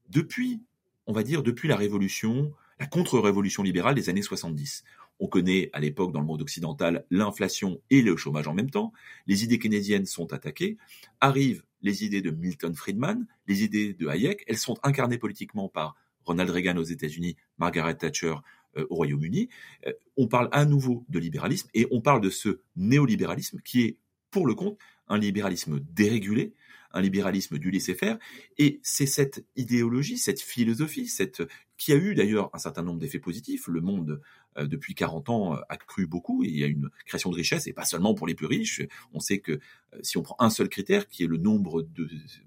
[0.09, 0.63] Depuis,
[1.07, 4.85] on va dire, depuis la révolution, la contre-révolution libérale des années 70,
[5.19, 8.93] on connaît à l'époque dans le monde occidental l'inflation et le chômage en même temps.
[9.27, 10.79] Les idées keynésiennes sont attaquées.
[11.21, 14.45] Arrivent les idées de Milton Friedman, les idées de Hayek.
[14.47, 15.95] Elles sont incarnées politiquement par
[16.25, 18.35] Ronald Reagan aux États-Unis, Margaret Thatcher
[18.77, 19.49] euh, au Royaume-Uni.
[19.87, 23.99] Euh, on parle à nouveau de libéralisme et on parle de ce néolibéralisme qui est,
[24.31, 26.55] pour le compte, un libéralisme dérégulé,
[26.93, 28.19] un libéralisme du laisser-faire.
[28.59, 31.43] Et c'est cette idéologie, cette philosophie, cette
[31.83, 33.67] qui a eu d'ailleurs un certain nombre d'effets positifs.
[33.67, 34.21] Le monde,
[34.57, 37.73] euh, depuis 40 ans, a cru beaucoup il y a une création de richesse, et
[37.73, 38.83] pas seulement pour les plus riches.
[39.13, 41.85] On sait que euh, si on prend un seul critère, qui est le nombre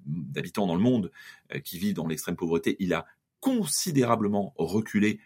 [0.06, 1.12] d'habitants dans le monde
[1.54, 3.06] euh, qui vivent dans l'extrême pauvreté, il a
[3.42, 5.20] considérablement reculé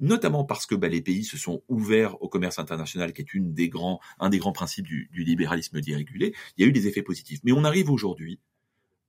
[0.00, 3.52] notamment parce que bah, les pays se sont ouverts au commerce international, qui est une
[3.52, 6.34] des grands, un des grands principes du, du libéralisme dérégulé.
[6.56, 7.40] Il y a eu des effets positifs.
[7.44, 8.40] Mais on arrive aujourd'hui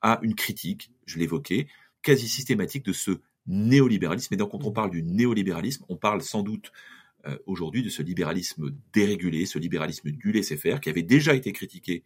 [0.02, 1.68] à une critique, je l'évoquais,
[2.02, 4.34] quasi systématique de ce néolibéralisme.
[4.34, 6.72] Et donc, quand on parle du néolibéralisme, on parle sans doute
[7.26, 12.04] euh, aujourd'hui de ce libéralisme dérégulé, ce libéralisme du laisser-faire, qui avait déjà été critiqué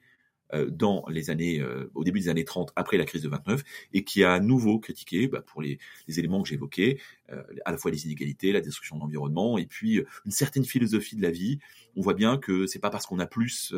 [0.54, 3.64] euh, dans les années, euh, au début des années 30, après la crise de 29,
[3.94, 7.00] et qui a à nouveau critiqué, bah, pour les, les, éléments que j'évoquais,
[7.32, 11.18] euh, à la fois les inégalités, la destruction de l'environnement, et puis une certaine philosophie
[11.18, 11.60] de la vie.
[11.98, 13.74] On voit bien que c'est pas parce qu'on a plus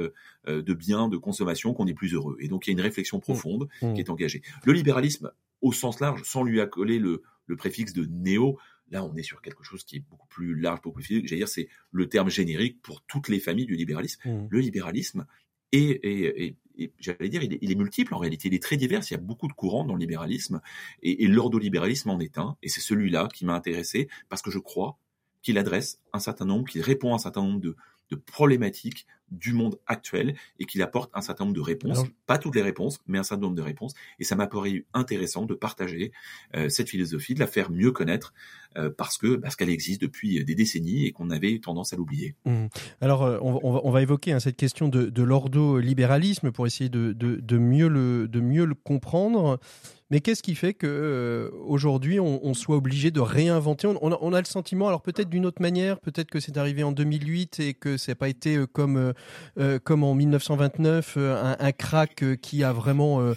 [0.45, 2.37] de biens de consommation qu'on est plus heureux.
[2.39, 3.21] Et donc il y a une réflexion mmh.
[3.21, 3.93] profonde mmh.
[3.93, 4.41] qui est engagée.
[4.65, 8.57] Le libéralisme au sens large, sans lui accoler le, le préfixe de néo.
[8.91, 11.05] Là, on est sur quelque chose qui est beaucoup plus large, beaucoup plus.
[11.27, 14.21] J'allais dire, c'est le terme générique pour toutes les familles du libéralisme.
[14.25, 14.47] Mmh.
[14.49, 15.25] Le libéralisme
[15.71, 18.47] est, est, est- est- j'allais dire, il est, il est multiple en réalité.
[18.47, 19.01] Il est très divers.
[19.09, 20.61] Il y a beaucoup de courants dans le libéralisme
[21.03, 22.57] et, et l'ordolibéralisme en est un.
[22.63, 24.97] Et c'est celui-là qui m'a intéressé parce que je crois
[25.41, 27.75] qu'il adresse un certain nombre, qu'il répond à un certain nombre de,
[28.09, 32.39] de problématiques du monde actuel et qu'il apporte un certain nombre de réponses, Alors- pas
[32.39, 33.93] toutes les réponses, mais un certain nombre de réponses.
[34.17, 36.11] Et ça m'a paru intéressant de partager
[36.55, 38.33] euh, cette philosophie, de la faire mieux connaître,
[38.77, 42.33] euh, parce que parce qu'elle existe depuis des décennies et qu'on avait tendance à l'oublier.
[42.45, 42.65] Mmh.
[43.01, 46.51] Alors, euh, on, va- on va, on va évoquer hein, cette question de, de l'ordo-libéralisme
[46.51, 49.59] pour essayer de, de, de mieux le, de mieux le comprendre.
[50.11, 53.87] Mais qu'est-ce qui fait que euh, aujourd'hui on, soit obligé de réinventer?
[53.87, 57.59] On, a, le sentiment, alors peut-être d'une autre manière, peut-être que c'est arrivé en 2008
[57.59, 59.13] et que ça n'a pas été euh, comme euh,
[59.59, 63.33] euh, comme en 1929 euh, un, un crack qui a vraiment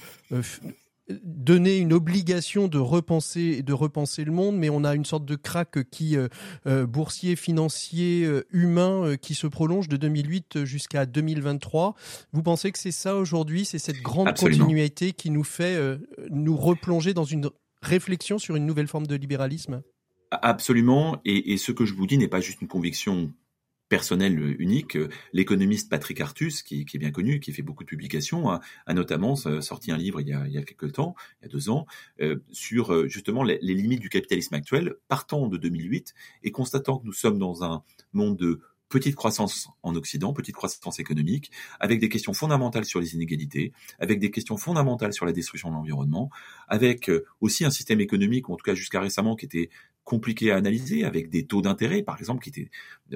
[1.08, 5.34] donné une obligation de repenser de repenser le monde, mais on a une sorte de
[5.34, 6.28] crack qui euh,
[6.66, 11.94] euh, boursier, financier, euh, humain euh, qui se prolonge de 2008 jusqu'à 2023.
[12.32, 13.64] Vous pensez que c'est ça aujourd'hui?
[13.64, 14.64] C'est cette grande Absolument.
[14.64, 15.98] continuité qui nous fait euh,
[16.30, 17.50] nous replonger dans une
[17.82, 19.82] réflexion sur une nouvelle forme de libéralisme?
[20.30, 21.20] Absolument.
[21.24, 23.32] Et, et ce que je vous dis n'est pas juste une conviction
[23.92, 24.96] personnelle euh, unique.
[25.34, 28.60] L'économiste Patrick Artus, qui, est bien connu, qui fait beaucoup de publications, a,
[28.94, 31.84] notamment euh, sorti un livre il y a, quelques temps, il y a deux ans,
[32.22, 37.04] euh, sur euh, justement les, limites du capitalisme actuel, partant de 2008 et constatant que
[37.04, 37.82] nous sommes dans un
[38.14, 41.50] monde de petite croissance en Occident, petite croissance économique,
[41.80, 45.74] avec des questions fondamentales sur les inégalités, avec des questions fondamentales sur la destruction de
[45.74, 46.28] l'environnement,
[46.68, 49.70] avec euh, aussi un système économique, en tout cas jusqu'à récemment, qui était
[50.04, 52.70] compliqué à analyser, avec des taux d'intérêt, par exemple, qui étaient,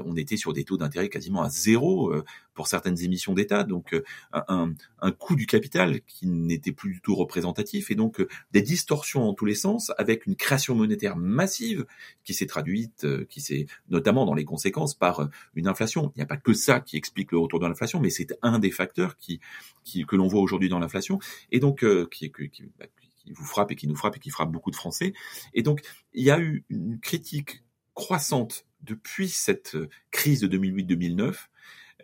[0.04, 3.92] on était sur des taux d'intérêt quasiment à zéro euh, pour certaines émissions d'État, donc
[3.92, 8.28] euh, un, un coût du capital qui n'était plus du tout représentatif, et donc euh,
[8.52, 11.86] des distorsions en tous les sens, avec une création monétaire massive
[12.24, 16.12] qui s'est traduite, qui s'est notamment dans les conséquences par une inflation.
[16.14, 18.58] Il n'y a pas que ça qui explique le retour de l'inflation, mais c'est un
[18.58, 19.40] des facteurs qui,
[19.84, 21.18] qui que l'on voit aujourd'hui dans l'inflation,
[21.50, 22.86] et donc qui, qui, qui, bah,
[23.26, 25.12] qui vous frappe et qui nous frappe et qui frappe beaucoup de Français.
[25.52, 25.82] Et donc
[26.14, 27.62] il y a eu une critique
[27.94, 31.34] croissante depuis cette euh, crise de 2008-2009,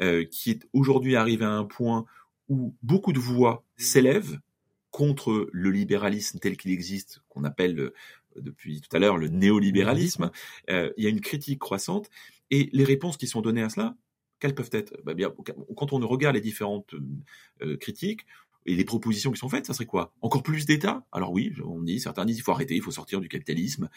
[0.01, 2.07] euh, qui est aujourd'hui arrivée à un point
[2.49, 4.41] où beaucoup de voix s'élèvent
[4.91, 7.95] contre le libéralisme tel qu'il existe, qu'on appelle euh,
[8.37, 10.31] depuis tout à l'heure le néolibéralisme.
[10.71, 12.11] Euh, il y a une critique croissante
[12.51, 13.95] et les réponses qui sont données à cela,
[14.41, 14.97] quelles peuvent être?
[15.05, 15.33] Bah bien,
[15.77, 16.95] Quand on regarde les différentes
[17.79, 18.27] critiques,
[18.65, 20.13] et les propositions qui sont faites, ça serait quoi?
[20.21, 21.05] Encore plus d'État?
[21.13, 23.89] Alors oui, on dit, certains disent il faut arrêter, il faut sortir du capitalisme.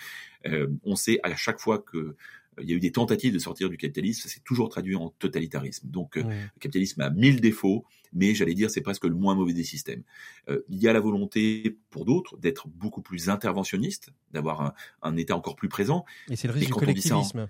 [0.45, 2.15] Euh, on sait à chaque fois que euh,
[2.61, 5.09] il y a eu des tentatives de sortir du capitalisme, ça s'est toujours traduit en
[5.09, 5.89] totalitarisme.
[5.89, 9.53] Donc euh, le capitalisme a mille défauts, mais j'allais dire c'est presque le moins mauvais
[9.53, 10.03] des systèmes.
[10.47, 15.17] Euh, il y a la volonté pour d'autres d'être beaucoup plus interventionniste, d'avoir un, un
[15.17, 16.05] État encore plus présent.
[16.29, 17.49] Et c'est le risque du en- collectivisme.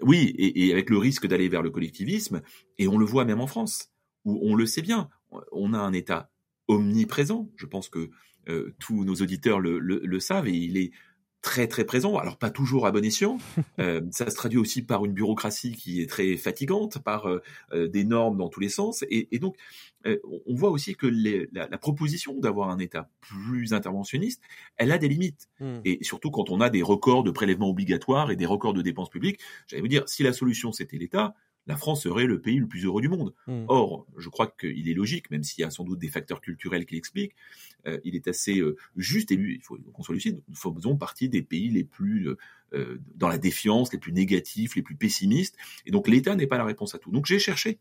[0.00, 2.42] Oui, et, et avec le risque d'aller vers le collectivisme,
[2.78, 3.92] et on le voit même en France,
[4.24, 5.08] où on le sait bien,
[5.52, 6.31] on a un État
[6.68, 7.48] omniprésent.
[7.56, 8.10] Je pense que
[8.48, 10.90] euh, tous nos auditeurs le, le, le savent, et il est
[11.42, 12.16] très très présent.
[12.18, 13.38] Alors pas toujours à bon escient.
[13.78, 17.40] Euh, ça se traduit aussi par une bureaucratie qui est très fatigante, par euh,
[17.88, 19.02] des normes dans tous les sens.
[19.10, 19.56] Et, et donc
[20.04, 24.42] on voit aussi que les, la, la, proposition d'avoir un État plus interventionniste,
[24.76, 25.48] elle a des limites.
[25.60, 25.78] Mmh.
[25.84, 29.10] Et surtout quand on a des records de prélèvements obligatoires et des records de dépenses
[29.10, 31.34] publiques, j'allais vous dire, si la solution c'était l'État,
[31.66, 33.34] la France serait le pays le plus heureux du monde.
[33.46, 33.64] Mmh.
[33.68, 36.86] Or, je crois qu'il est logique, même s'il y a sans doute des facteurs culturels
[36.86, 37.36] qui l'expliquent,
[37.86, 41.28] euh, il est assez euh, juste, et il faut qu'on soit lucide, nous faisons partie
[41.28, 42.28] des pays les plus
[42.74, 46.58] euh, dans la défiance, les plus négatifs, les plus pessimistes, et donc l'État n'est pas
[46.58, 47.10] la réponse à tout.
[47.10, 47.78] Donc j'ai cherché,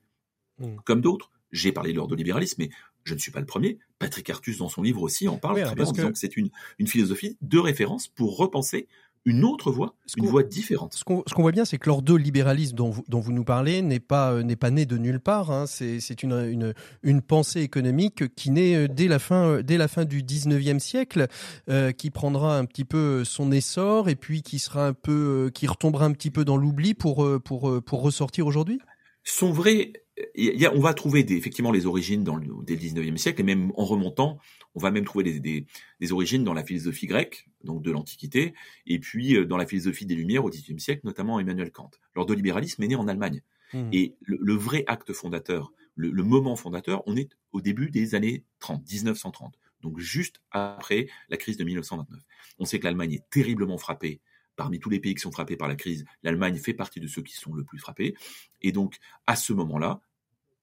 [0.59, 0.75] mmh.
[0.85, 2.69] comme d'autres, j'ai parlé de l'ordolibéralisme, mais
[3.03, 3.79] je ne suis pas le premier.
[3.99, 5.95] Patrick Artus, dans son livre aussi, en parle oui, très bien, en que...
[5.95, 8.87] disant que c'est une, une philosophie de référence pour repenser
[9.25, 10.93] une autre voie, une voie différente.
[10.95, 13.99] Ce qu'on qu voit bien, c'est que l'ordolibéralisme dont vous, dont vous nous parlez n'est
[13.99, 15.51] pas, euh, n'est pas né de nulle part.
[15.51, 15.65] Hein.
[15.67, 20.05] C'est une, une, une, pensée économique qui naît euh, dès la fin, dès la fin
[20.05, 21.27] du 19e siècle,
[21.69, 25.49] euh, qui prendra un petit peu son essor et puis qui, sera un peu, euh,
[25.51, 28.79] qui retombera un petit peu dans l'oubli pour, euh, pour, pour ressortir aujourd'hui?
[29.23, 29.93] Son vrai.
[30.35, 33.41] Y a, on va trouver des, effectivement les origines dans le, dès le 19e siècle
[33.41, 34.39] et même en remontant,
[34.75, 35.65] on va même trouver des, des,
[35.99, 38.53] des origines dans la philosophie grecque, donc de l'Antiquité,
[38.85, 41.91] et puis euh, dans la philosophie des Lumières au XVIIIe siècle, notamment Emmanuel Kant.
[42.15, 43.41] L'ordolibéralisme est né en Allemagne.
[43.73, 43.89] Mmh.
[43.93, 48.15] Et le, le, vrai acte fondateur, le, le, moment fondateur, on est au début des
[48.15, 52.19] années 30, 1930, donc juste après la crise de 1929.
[52.59, 54.21] On sait que l'Allemagne est terriblement frappée.
[54.57, 57.23] Parmi tous les pays qui sont frappés par la crise, l'Allemagne fait partie de ceux
[57.23, 58.15] qui sont le plus frappés.
[58.61, 60.01] Et donc, à ce moment-là,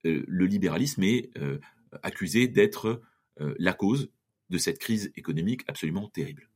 [0.05, 1.59] le libéralisme est euh,
[2.03, 3.03] accusé d'être
[3.41, 4.11] euh, la cause
[4.51, 6.49] de cette crise économique absolument terrible.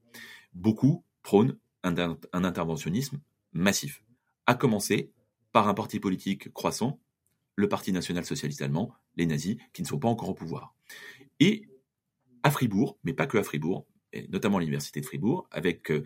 [0.54, 3.20] Beaucoup prônent un, interventionnisme
[3.52, 4.02] massif,
[4.46, 5.12] à commencer
[5.52, 7.00] par un parti politique croissant,
[7.54, 10.74] le Parti national socialiste allemand, les nazis, qui ne sont pas encore au pouvoir.
[11.38, 11.68] Et
[12.42, 16.02] à Fribourg, mais pas que à Fribourg, et notamment à l'université de Fribourg, avec euh,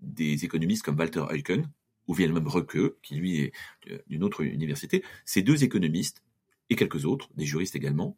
[0.00, 1.70] des économistes comme Walter Eucken
[2.08, 3.52] ou Wilhelm Röcke, qui lui est
[3.88, 6.22] euh, d'une autre université, ces deux économistes,
[6.70, 8.16] et quelques autres, des juristes également,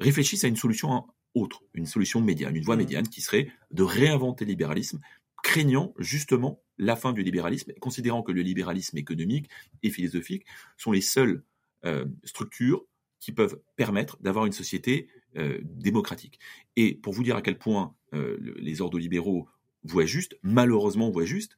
[0.00, 2.78] réfléchissent à une solution autre, une solution médiane, une voie mmh.
[2.78, 5.00] médiane qui serait de réinventer le libéralisme,
[5.42, 9.48] craignant justement la fin du libéralisme, considérant que le libéralisme économique
[9.82, 11.42] et philosophique sont les seules
[11.84, 12.84] euh, structures
[13.20, 16.38] qui peuvent permettre d'avoir une société euh, démocratique.
[16.76, 19.48] Et pour vous dire à quel point euh, les ordolibéraux
[19.84, 21.56] voient juste, malheureusement voient juste,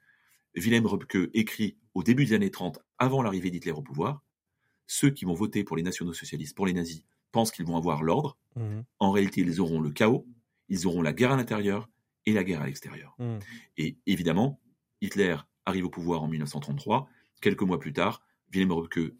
[0.54, 4.22] Wilhelm Röpke écrit au début des années 30, avant l'arrivée d'Hitler au pouvoir,
[4.86, 8.36] ceux qui vont voter pour les nationaux-socialistes, pour les nazis, pensent qu'ils vont avoir l'ordre.
[8.56, 8.80] Mmh.
[8.98, 10.26] En réalité, ils auront le chaos,
[10.68, 11.88] ils auront la guerre à l'intérieur
[12.26, 13.14] et la guerre à l'extérieur.
[13.18, 13.38] Mmh.
[13.76, 14.60] Et évidemment,
[15.00, 17.08] Hitler arrive au pouvoir en 1933.
[17.40, 19.14] Quelques mois plus tard, Wilhelm Röpke,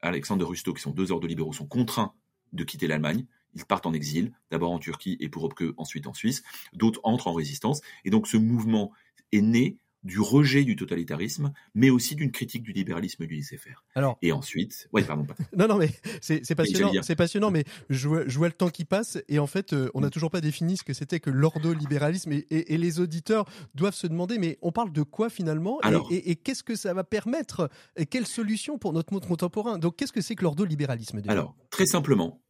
[0.00, 2.14] Alexandre Rusto, qui sont deux ordres libéraux, sont contraints
[2.52, 3.26] de quitter l'Allemagne.
[3.54, 6.42] Ils partent en exil, d'abord en Turquie et pour Röpke ensuite en Suisse.
[6.72, 7.80] D'autres entrent en résistance.
[8.04, 8.92] Et donc ce mouvement
[9.32, 13.84] est né du rejet du totalitarisme, mais aussi d'une critique du libéralisme du laisser-faire.
[13.94, 15.24] Alors, et ensuite, ouais, pardon.
[15.24, 15.34] Pas.
[15.56, 15.90] non, non, mais
[16.20, 19.46] c'est passionnant, c'est passionnant, mais je vois, je vois, le temps qui passe et en
[19.46, 20.10] fait, euh, on n'a mm.
[20.10, 24.06] toujours pas défini ce que c'était que l'ordolibéralisme et, et, et, les auditeurs doivent se
[24.06, 28.06] demander, mais on parle de quoi finalement et, et qu'est-ce que ça va permettre et
[28.06, 29.78] quelle solution pour notre monde contemporain?
[29.78, 32.42] Donc, qu'est-ce que c'est que l'ordolibéralisme Alors, très simplement,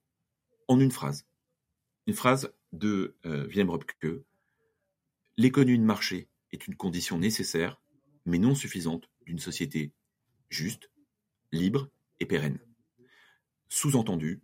[0.69, 1.25] en une phrase,
[2.07, 4.25] une phrase de euh, Wilhelm Röpke,
[5.37, 7.81] l'économie de marché est une condition nécessaire,
[8.25, 9.93] mais non suffisante, d'une société
[10.49, 10.91] juste,
[11.53, 11.91] libre
[12.21, 12.59] et pérenne.
[13.69, 14.41] Sous-entendu,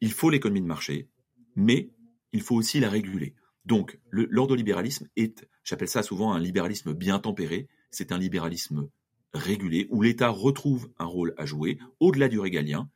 [0.00, 1.08] il faut l'économie de marché,
[1.54, 1.90] mais
[2.32, 3.34] il faut aussi la réguler.
[3.64, 8.88] Donc, l'ordolibéralisme est, j'appelle ça souvent un libéralisme bien tempéré, c'est un libéralisme
[9.34, 12.90] régulé, où l'État retrouve un rôle à jouer au-delà du régalien.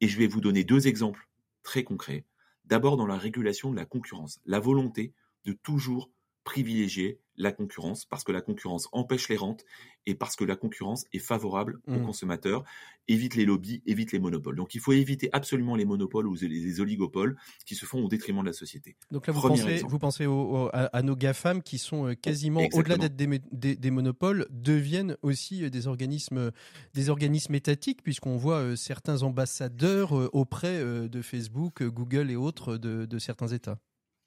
[0.00, 1.28] Et je vais vous donner deux exemples
[1.62, 2.24] très concrets.
[2.64, 5.12] D'abord dans la régulation de la concurrence, la volonté
[5.44, 6.10] de toujours
[6.44, 9.64] privilégier la concurrence parce que la concurrence empêche les rentes
[10.06, 12.04] et parce que la concurrence est favorable aux mmh.
[12.04, 12.64] consommateurs,
[13.08, 14.56] évite les lobbies, évite les monopoles.
[14.56, 18.40] Donc il faut éviter absolument les monopoles ou les oligopoles qui se font au détriment
[18.40, 18.96] de la société.
[19.10, 20.26] Donc là, vous pensez, vous pensez
[20.72, 25.86] à, nos GAFAM qui sont euh, quasiment, au-delà d'être des, monopoles, deviennent aussi euh, des
[25.86, 26.50] organismes,
[26.94, 33.18] des organismes étatiques puisqu'on voit euh, certains ambassadeurs auprès de Facebook, Google et autres de
[33.18, 33.78] certains États.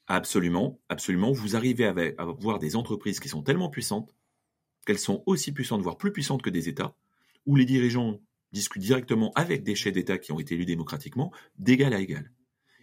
[0.08, 1.32] Absolument, absolument.
[1.32, 4.14] Vous arrivez à avoir des entreprises qui sont tellement puissantes
[4.86, 6.96] qu'elles sont aussi puissantes, voire plus puissantes que des États,
[7.46, 8.20] où les dirigeants
[8.52, 12.32] discutent directement avec des chefs d'État qui ont été élus démocratiquement, d'égal à égal.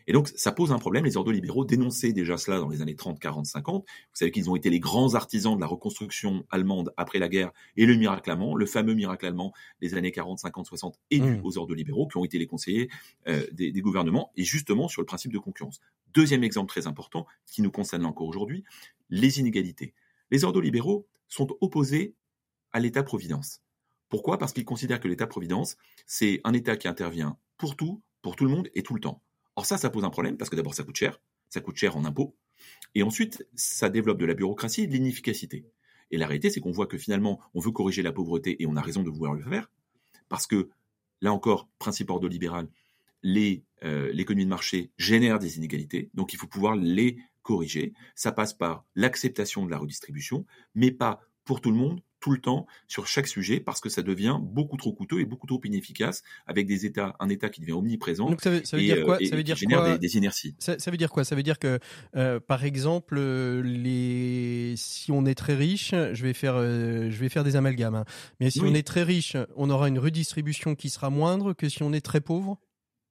[0.07, 1.05] Et donc, ça pose un problème.
[1.05, 3.85] Les ordolibéraux dénonçaient déjà cela dans les années 30, 40, 50.
[3.85, 7.53] Vous savez qu'ils ont été les grands artisans de la reconstruction allemande après la guerre
[7.77, 11.41] et le miracle allemand, le fameux miracle allemand des années 40, 50, 60 et dû
[11.43, 12.88] aux ordolibéraux qui ont été les conseillers
[13.29, 15.81] euh, des, des, gouvernements et justement sur le principe de concurrence.
[16.15, 18.65] Deuxième exemple très important qui nous concerne encore aujourd'hui,
[19.11, 19.95] les inégalités.
[20.31, 22.15] Les ordolibéraux sont opposés
[22.73, 23.61] à l'État-providence.
[24.09, 24.38] Pourquoi?
[24.38, 28.51] Parce qu'ils considèrent que l'État-providence, c'est un État qui intervient pour tout, pour tout le
[28.51, 29.23] monde et tout le temps.
[29.57, 31.21] Or ça, ça pose un problème parce que d'abord, ça coûte cher.
[31.49, 32.35] Ça coûte cher en impôts.
[32.95, 35.67] Et ensuite, ça développe de la bureaucratie de l'inefficacité.
[36.11, 38.77] Et la réalité, c'est qu'on voit que finalement, on veut corriger la pauvreté et on
[38.77, 39.71] a raison de vouloir le faire.
[40.29, 40.71] Parce que,
[41.21, 42.69] là encore, principe ordolibéral,
[43.25, 46.11] euh, l'économie de marché génère des inégalités.
[46.15, 47.93] Donc, il faut pouvoir les corriger.
[48.15, 52.39] Ça passe par l'acceptation de la redistribution, mais pas pour tout le monde, tout le
[52.39, 56.23] temps sur chaque sujet parce que ça devient beaucoup trop coûteux et beaucoup trop inefficace
[56.47, 58.31] avec des États, un État qui devient omniprésent.
[58.31, 59.19] Donc ça veut, ça veut dire quoi?
[59.19, 60.55] Ça veut dire génère des, inerties.
[60.59, 61.25] Ça, veut dire quoi?
[61.25, 61.79] Ça veut dire que,
[62.17, 67.29] euh, par exemple, les, si on est très riche, je vais faire, euh, je vais
[67.29, 67.97] faire des amalgames.
[67.97, 68.05] Hein.
[68.41, 71.83] Mais si on est très riche, on aura une redistribution qui sera moindre que si
[71.83, 72.59] on est très pauvre?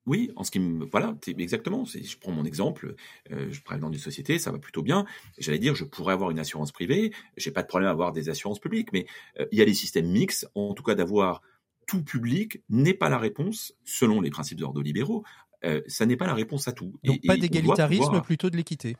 [0.07, 1.85] Oui, en ce qui me voilà, exactement.
[1.85, 2.95] Je prends mon exemple.
[3.31, 5.05] Euh, je travaille dans une société, ça va plutôt bien.
[5.37, 7.13] J'allais dire, je pourrais avoir une assurance privée.
[7.37, 9.05] J'ai pas de problème à avoir des assurances publiques, mais
[9.39, 10.49] euh, il y a des systèmes mixtes.
[10.55, 11.41] En tout cas, d'avoir
[11.87, 15.23] tout public n'est pas la réponse, selon les principes ordolibéraux.
[15.63, 16.97] Euh, ça n'est pas la réponse à tout.
[17.03, 18.95] Donc pas d'égalitarisme, plutôt de l'équité.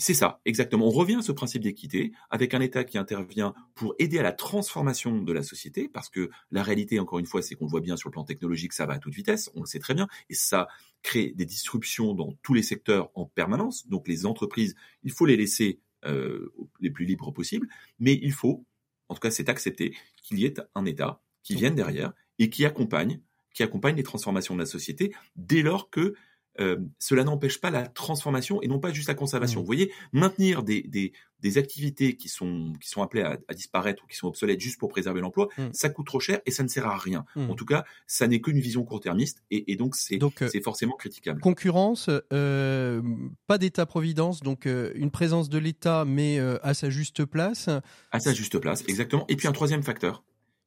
[0.00, 0.86] C'est ça, exactement.
[0.86, 4.30] On revient à ce principe d'équité avec un État qui intervient pour aider à la
[4.30, 7.96] transformation de la société, parce que la réalité, encore une fois, c'est qu'on voit bien
[7.96, 10.34] sur le plan technologique, ça va à toute vitesse, on le sait très bien, et
[10.34, 10.68] ça
[11.02, 13.88] crée des disruptions dans tous les secteurs en permanence.
[13.88, 17.66] Donc les entreprises, il faut les laisser euh, les plus libres possible,
[17.98, 18.64] mais il faut,
[19.08, 22.64] en tout cas c'est accepté, qu'il y ait un État qui vienne derrière et qui
[22.64, 23.20] accompagne,
[23.52, 26.14] qui accompagne les transformations de la société dès lors que
[26.60, 29.60] euh, cela n'empêche pas la transformation et non pas juste la conservation.
[29.60, 29.62] Mmh.
[29.62, 34.02] Vous voyez, maintenir des, des, des activités qui sont, qui sont appelées à, à, disparaître
[34.04, 35.68] ou qui sont obsolètes juste pour préserver l'emploi, mmh.
[35.72, 37.24] ça coûte trop cher et ça ne sert à rien.
[37.36, 37.50] Mmh.
[37.50, 41.40] En tout cas, ça n'est qu'une vision court-termiste et, et, donc c'est euh, forcément critiquable.
[41.40, 43.02] Concurrence, euh,
[43.46, 47.68] pas d'État-providence, donc une présence de l'État, mais à sa juste place.
[48.10, 49.24] À sa juste place, exactement.
[49.28, 50.24] Et puis un troisième facteur,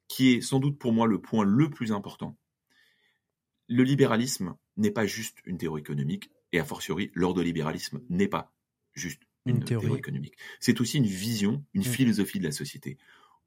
[0.08, 2.36] qui est sans doute pour moi le point le plus important.
[3.68, 8.52] Le libéralisme n'est pas juste une théorie économique, et a fortiori, l'ordolibéralisme n'est pas
[8.94, 9.86] juste une, une théorie.
[9.86, 9.98] théorie.
[9.98, 10.34] économique.
[10.60, 11.84] C'est aussi une vision, une mmh.
[11.84, 12.98] philosophie de la société,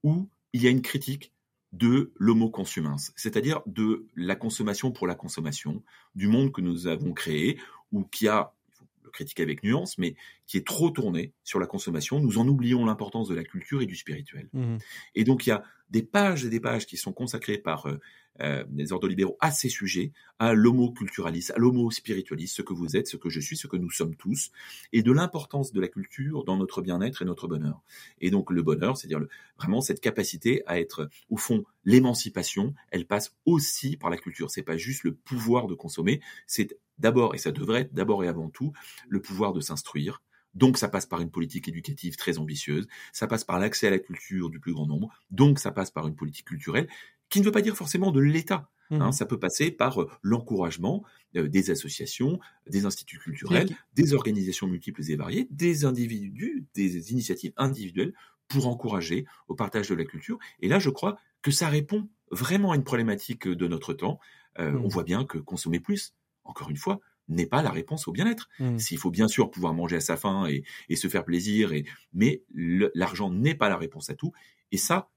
[0.03, 1.33] où il y a une critique
[1.71, 5.83] de l'homo-consumens, c'est-à-dire de la consommation pour la consommation,
[6.15, 7.59] du monde que nous avons créé,
[7.91, 10.15] ou qui a, il faut le critiquer avec nuance, mais
[10.47, 12.19] qui est trop tourné sur la consommation.
[12.19, 14.49] Nous en oublions l'importance de la culture et du spirituel.
[14.53, 14.77] Mmh.
[15.15, 15.63] Et donc il y a
[15.95, 18.01] des pages et des pages qui sont consacrées par euh,
[18.41, 23.15] euh, des ordolibéraux à ces sujets, à l'homo-culturalisme, à l'homo-spiritualisme, ce que vous êtes, ce
[23.15, 24.51] que je suis, ce que nous sommes tous,
[24.91, 27.81] et de l'importance de la culture dans notre bien-être et notre bonheur.
[28.19, 29.25] Et donc le bonheur, c'est-à-dire
[29.57, 34.51] vraiment cette capacité à être, au fond, l'émancipation, elle passe aussi par la culture.
[34.51, 38.27] C'est pas juste le pouvoir de consommer, c'est d'abord, et ça devrait être d'abord et
[38.27, 38.73] avant tout,
[39.07, 40.21] le pouvoir de s'instruire,
[40.55, 43.99] donc ça passe par une politique éducative très ambitieuse, ça passe par l'accès à la
[43.99, 46.87] culture du plus grand nombre, donc ça passe par une politique culturelle
[47.29, 48.69] qui ne veut pas dire forcément de l'État.
[48.91, 49.01] Mmh.
[49.01, 51.03] Hein, ça peut passer par euh, l'encouragement
[51.35, 53.75] euh, des associations, des instituts culturels, mmh.
[53.95, 58.13] des organisations multiples et variées, des individus, des initiatives individuelles
[58.47, 60.37] pour encourager au partage de la culture.
[60.59, 64.19] Et là, je crois que ça répond vraiment à une problématique de notre temps.
[64.59, 64.85] Euh, mmh.
[64.85, 68.49] On voit bien que consommer plus, encore une fois, n'est pas la réponse au bien-être.
[68.59, 68.79] Mmh.
[68.79, 71.85] S'il faut bien sûr pouvoir manger à sa faim et, et se faire plaisir, et,
[72.13, 74.31] mais l'argent n'est pas la réponse à tout.
[74.71, 75.09] Et ça,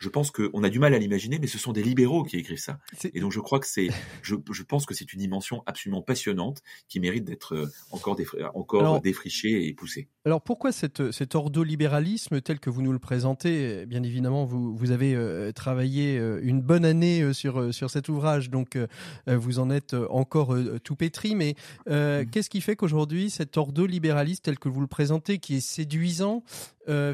[0.00, 2.58] je pense qu'on a du mal à l'imaginer, mais ce sont des libéraux qui écrivent
[2.58, 2.80] ça.
[3.14, 3.88] Et donc je crois que c'est,
[4.22, 8.38] je, je, pense que c'est une dimension absolument passionnante qui mérite d'être euh, encore, défri
[8.54, 10.08] encore alors, défrichée et poussée.
[10.24, 13.84] Alors pourquoi cette, cet ordolibéralisme tel que vous nous le présentez?
[13.86, 18.48] Bien évidemment, vous, vous avez euh, travaillé euh, une bonne année sur, sur cet ouvrage,
[18.48, 18.86] donc euh,
[19.26, 21.54] vous en êtes encore tout pétri, mais
[21.86, 22.30] mmh.
[22.30, 26.42] qu'est-ce qui fait qu'aujourd'hui cet ordolibéralisme tel que vous le présentez, qui est séduisant,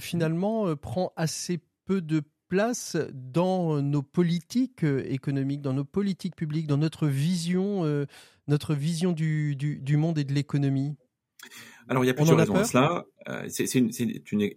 [0.01, 6.67] finalement prend assez peu de place dans nos politiques euh, économiques, dans nos politiques publiques,
[6.67, 8.07] dans notre vision, euh,
[8.49, 10.97] notre vision du, du, du, monde et de l'économie?
[11.89, 13.05] Alors il y a plusieurs raisons à cela.
[13.29, 13.77] Euh, c'est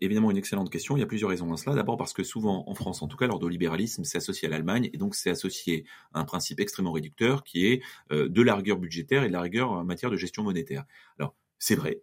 [0.02, 0.98] évidemment une excellente question.
[0.98, 1.76] Il y a plusieurs raisons à cela.
[1.76, 4.98] D'abord parce que souvent en France, en tout cas, l'ordolibéralisme c'est associé à l'Allemagne et
[4.98, 7.82] donc c'est associé à un principe extrêmement réducteur qui est
[8.12, 10.86] euh, de la rigueur budgétaire et de la rigueur en matière de gestion monétaire.
[11.20, 12.02] Alors c'est vrai,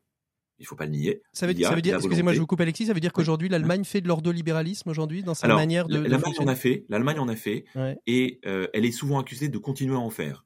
[0.58, 1.22] il faut pas le nier.
[1.32, 4.08] Ça veut, dire, excusez-moi, je vous coupe Alexis, ça veut dire qu'aujourd'hui l'Allemagne fait de
[4.08, 5.98] l'ordolibéralisme aujourd'hui dans sa Alors, manière de.
[5.98, 7.98] L'Allemagne en a fait, l'Allemagne en a fait, ouais.
[8.06, 10.44] et euh, elle est souvent accusée de continuer à en faire,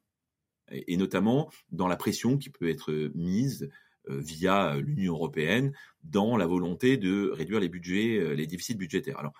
[0.70, 3.68] et, et notamment dans la pression qui peut être mise
[4.08, 5.72] euh, via l'Union européenne
[6.04, 9.18] dans la volonté de réduire les budgets, euh, les déficits budgétaires.
[9.18, 9.34] Alors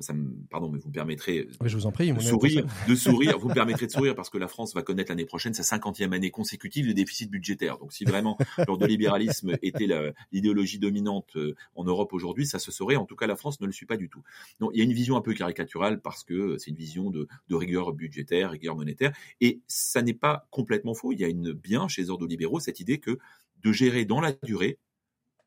[0.00, 2.94] ça me, pardon, mais vous me permettrez mais je vous en prie, de sourire, de
[2.94, 3.38] sourire.
[3.38, 6.12] Vous me permettrez de sourire parce que la France va connaître l'année prochaine sa cinquantième
[6.12, 7.78] année consécutive de déficit budgétaire.
[7.78, 8.36] Donc, si vraiment
[8.66, 9.88] l'ordolibéralisme était
[10.32, 12.96] l'idéologie dominante euh, en Europe aujourd'hui, ça se saurait.
[12.96, 14.22] En tout cas, la France ne le suit pas du tout.
[14.60, 17.28] Donc, il y a une vision un peu caricaturale parce que c'est une vision de,
[17.48, 21.12] de, rigueur budgétaire, rigueur monétaire, et ça n'est pas complètement faux.
[21.12, 23.18] Il y a une bien chez les ordolibéraux cette idée que
[23.62, 24.78] de gérer dans la durée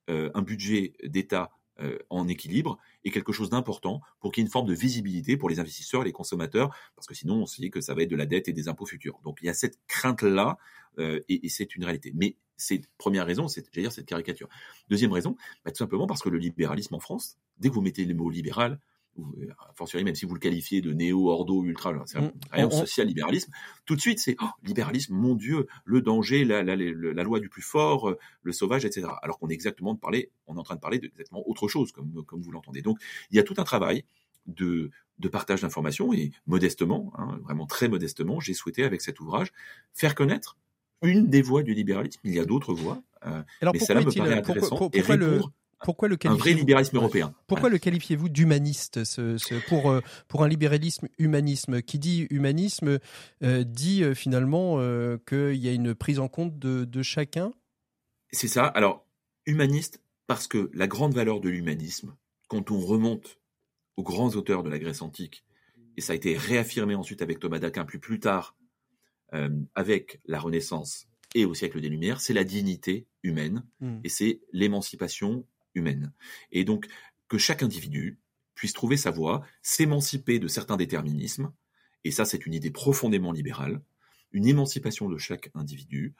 [0.10, 4.47] euh, un budget d'État euh, en équilibre est quelque chose d'important pour qu'il y ait
[4.47, 7.61] une forme de visibilité pour les investisseurs et les consommateurs, parce que sinon on se
[7.61, 9.19] dit que ça va être de la dette et des impôts futurs.
[9.23, 10.57] Donc il y a cette crainte-là,
[10.99, 12.11] euh, et, c'est une réalité.
[12.15, 14.49] Mais c'est première raison, c'est j'allais dire cette caricature.
[14.89, 18.05] Deuxième raison, bah, tout simplement parce que le libéralisme en France, dès que vous mettez
[18.05, 18.80] le mot libéral,
[19.74, 22.32] fortiori même si vous le qualifiez de néo, ordo, ultra, c'est mmh.
[22.51, 23.51] rien social libéralisme,
[23.86, 27.39] tout de suite c'est oh, libéralisme, mon Dieu, le danger, la, la, la, la, loi
[27.39, 29.07] du plus fort, le sauvage, etc.
[29.22, 31.91] Alors qu'on est exactement de parler, on est en train de parler d'exactement autre chose,
[31.91, 32.82] comme, comme vous l'entendez.
[32.82, 32.99] Donc
[33.32, 34.03] il y a tout un travail
[34.47, 39.51] de, de partage d'informations et modestement, hein, vraiment très modestement, j'ai souhaité avec cet ouvrage
[39.93, 40.57] faire connaître
[41.01, 42.20] une des voies du libéralisme.
[42.24, 45.01] Il y a d'autres voies, euh, Alors, mais cela me paraît intéressant pour, pour, et
[45.01, 45.51] répondre
[45.84, 47.34] pourquoi le un vrai libéralisme européen.
[47.47, 51.82] Pourquoi le qualifiez-vous d'humaniste ce, ce, pour, euh, pour un libéralisme humanisme?
[51.82, 52.99] Qui dit humanisme
[53.43, 57.51] euh, dit euh, finalement euh, qu'il y a une prise en compte de, de chacun?
[58.32, 58.65] C'est ça.
[58.65, 59.07] Alors,
[59.45, 62.15] humaniste, parce que la grande valeur de l'humanisme,
[62.47, 63.39] quand on remonte
[63.95, 65.45] aux grands auteurs de la Grèce antique,
[65.95, 68.55] et ça a été réaffirmé ensuite avec Thomas d'Aquin plus, plus tard,
[69.34, 73.97] euh, avec la Renaissance et au siècle des Lumières, c'est la dignité humaine mmh.
[74.03, 75.45] et c'est l'émancipation
[76.51, 76.88] Et donc,
[77.28, 78.19] que chaque individu
[78.55, 81.51] puisse trouver sa voie, s'émanciper de certains déterminismes,
[82.03, 83.82] et ça c'est une idée profondément libérale,
[84.32, 86.15] une émancipation de chaque individu,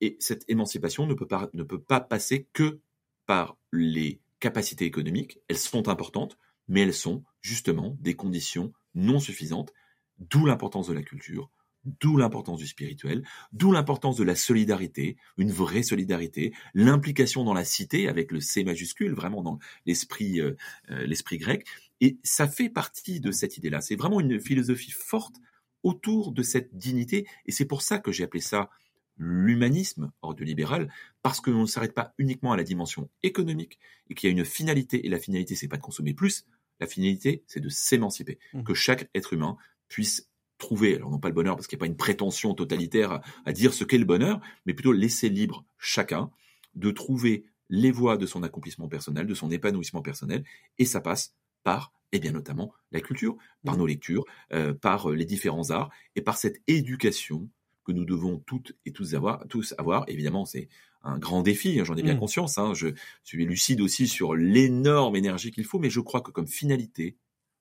[0.00, 2.80] Et cette émancipation ne peut pas, ne peut pas passer que
[3.26, 5.38] par les capacités économiques.
[5.48, 6.36] Elles sont importantes,
[6.68, 9.72] mais elles sont justement des conditions non suffisantes,
[10.18, 11.50] d'où l'importance de la culture,
[11.84, 17.64] D'où l'importance du spirituel, d'où l'importance de la solidarité, une vraie solidarité, l'implication dans la
[17.64, 20.56] cité avec le C majuscule, vraiment dans l'esprit euh,
[20.90, 21.66] euh, l'esprit grec.
[22.00, 23.80] Et ça fait partie de cette idée-là.
[23.80, 25.36] C'est vraiment une philosophie forte
[25.82, 27.26] autour de cette dignité.
[27.46, 28.70] Et c'est pour ça que j'ai appelé ça
[29.18, 33.78] l'humanisme hors de libéral, parce que l'on ne s'arrête pas uniquement à la dimension économique
[34.08, 35.06] et qu'il y a une finalité.
[35.06, 36.46] Et la finalité, c'est pas de consommer plus.
[36.80, 38.62] La finalité, c'est de s'émanciper, mmh.
[38.64, 39.56] que chaque être humain
[39.88, 40.28] puisse
[40.62, 43.52] trouver, alors non pas le bonheur parce qu'il n'y a pas une prétention totalitaire à,
[43.52, 46.30] dire ce qu'est le bonheur, mais plutôt laisser libre chacun
[46.74, 50.44] de trouver les voies de son accomplissement personnel, de son épanouissement personnel,
[50.78, 55.10] et ça passe par, et eh bien notamment, la culture, par nos lectures, euh, par
[55.10, 57.48] euh, les différents arts, et par cette éducation
[57.84, 59.46] que nous devons toutes et tous avoir.
[59.48, 60.04] Tous avoir.
[60.08, 60.68] Évidemment, c'est
[61.02, 62.20] un grand défi, hein, j'en ai bien mmh.
[62.20, 62.58] conscience.
[62.58, 62.88] Hein, je
[63.24, 67.16] suis lucide aussi sur l'énorme énergie qu'il faut, mais je crois que comme finalité,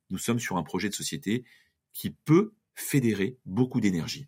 [0.09, 1.43] nous sommes sur un projet de société
[1.93, 4.27] qui peut fédérer beaucoup d'énergie.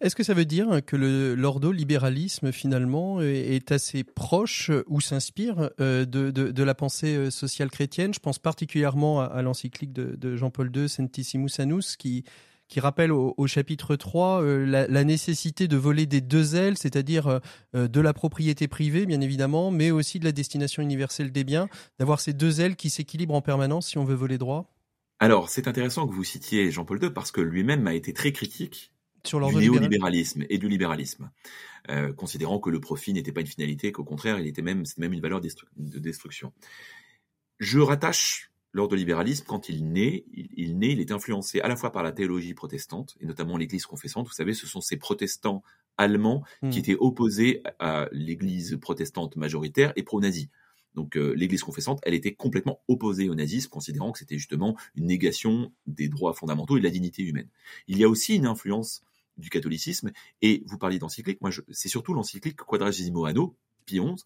[0.00, 6.62] Est-ce que ça veut dire que l'ordo-libéralisme, finalement, est assez proche ou s'inspire euh, de,
[6.62, 8.12] la pensée euh, sociale chrétienne?
[8.14, 12.24] Je pense particulièrement à, l'encyclique de, Jean-Paul II, Sentissimus Annus, qui,
[12.68, 17.40] qui rappelle au, chapitre 3 euh, la, nécessité de voler des deux ailes, c'est-à-dire
[17.74, 22.20] de la propriété privée, bien évidemment, mais aussi de la destination universelle des biens, d'avoir
[22.20, 24.75] ces deux ailes qui s'équilibrent en permanence si on veut voler droit?
[25.18, 28.92] Alors, c'est intéressant que vous citiez Jean-Paul II parce que lui-même a été très critique
[29.24, 31.30] sur du néolibéralisme et du libéralisme,
[31.88, 35.00] euh, considérant que le profit n'était pas une finalité, qu'au contraire, il était même, c'était
[35.00, 36.52] même une valeur de destruction.
[37.58, 42.02] Je rattache l'ordre-libéralisme quand il naît, il, naît, il est influencé à la fois par
[42.02, 44.26] la théologie protestante et notamment l'Église confessante.
[44.26, 45.62] Vous savez, ce sont ces protestants
[45.96, 46.72] allemands qui hmm.
[46.78, 50.50] étaient opposés à l'Église protestante majoritaire et pro-nazie.
[50.96, 55.06] Donc euh, l'Église confessante, elle était complètement opposée au nazisme, considérant que c'était justement une
[55.06, 57.48] négation des droits fondamentaux et de la dignité humaine.
[57.86, 59.02] Il y a aussi une influence
[59.36, 64.24] du catholicisme, et vous parliez d'encyclique, moi c'est surtout l'encyclique Quadragesimo Anno, Pie XI,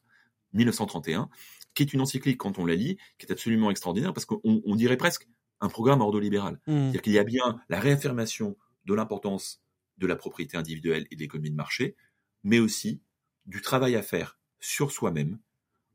[0.52, 1.28] 1931,
[1.74, 4.96] qui est une encyclique, quand on la lit, qui est absolument extraordinaire, parce qu'on dirait
[4.96, 5.28] presque
[5.60, 6.60] un programme ordo-libéral.
[6.66, 6.72] Mmh.
[6.72, 9.60] C'est-à-dire qu'il y a bien la réaffirmation de l'importance
[9.98, 11.96] de la propriété individuelle et de l'économie de marché,
[12.44, 13.02] mais aussi
[13.46, 15.38] du travail à faire sur soi-même,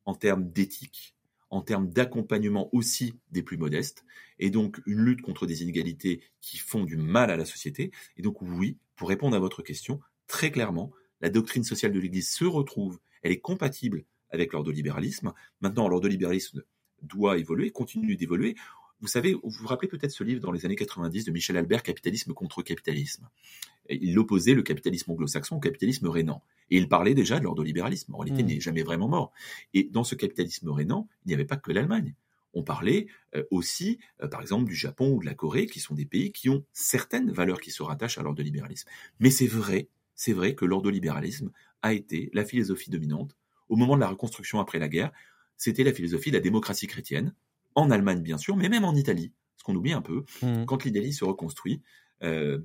[0.06, 1.16] en termes d'éthique,
[1.49, 4.06] en termes d'accompagnement aussi des plus modestes,
[4.39, 7.91] et donc une lutte contre des inégalités qui font du mal à la société.
[8.18, 10.91] Et donc oui, pour répondre à votre question, très clairement,
[11.22, 15.34] la doctrine sociale de l'Église se retrouve, elle est compatible avec l'ordolibéralisme.
[15.62, 16.64] Maintenant, l'ordolibéralisme
[17.01, 18.56] doit évoluer, continue d'évoluer.
[19.02, 21.84] Vous savez, vous vous rappelez peut-être ce livre dans les années 90 de Michel Albert,
[21.84, 23.30] Capitalisme contre capitalisme.
[23.89, 26.41] Il opposait le capitalisme anglo-saxon au capitalisme rénan.
[26.72, 28.16] Et il parlait déjà de l'ordolibéralisme.
[28.16, 28.48] En réalité, il hmm.
[28.48, 29.32] n'est jamais vraiment mort.
[29.74, 32.16] Et dans ce capitalisme rénan, il n'y avait pas que l'Allemagne.
[32.56, 35.93] On parlait euh, aussi, euh, par exemple, du Japon ou de la Corée, qui sont
[35.93, 38.89] des pays qui ont certaines valeurs qui se rattachent à l'ordolibéralisme.
[39.20, 43.36] Mais c'est vrai, c'est vrai que l'ordolibéralisme a été la philosophie dominante
[43.68, 45.12] au moment de la reconstruction après la guerre.
[45.58, 47.34] C'était la philosophie de la démocratie chrétienne,
[47.76, 50.66] en Allemagne bien sûr, mais même en Italie, ce qu'on oublie un peu, mmh.
[50.66, 51.82] quand l'Italie se reconstruit,
[52.24, 52.60] euh,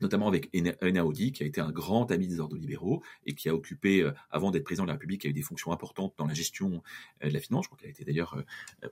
[0.00, 3.54] notamment avec Einaudi, qui a été un grand ami des ordres libéraux et qui a
[3.54, 6.26] occupé, euh, avant d'être président de la République, qui a eu des fonctions importantes dans
[6.26, 6.82] la gestion
[7.24, 7.64] euh, de la finance.
[7.64, 8.42] Je crois qu'il a été d'ailleurs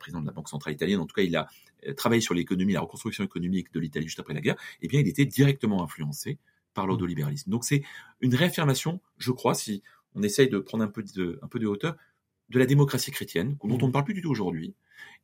[0.01, 0.99] président de la Banque centrale italienne.
[0.99, 1.49] En tout cas, il a
[1.97, 4.57] travaillé sur l'économie, la reconstruction économique de l'Italie juste après la guerre.
[4.83, 6.39] Eh bien, il était directement influencé
[6.75, 7.51] par l'ordolibéralisme.
[7.51, 7.85] Donc, c'est
[8.21, 9.83] une réaffirmation, je crois, si
[10.17, 11.97] on essaye de prendre un peu de, un peu de hauteur,
[12.49, 14.75] de la démocratie chrétienne, dont on ne parle plus du tout aujourd'hui,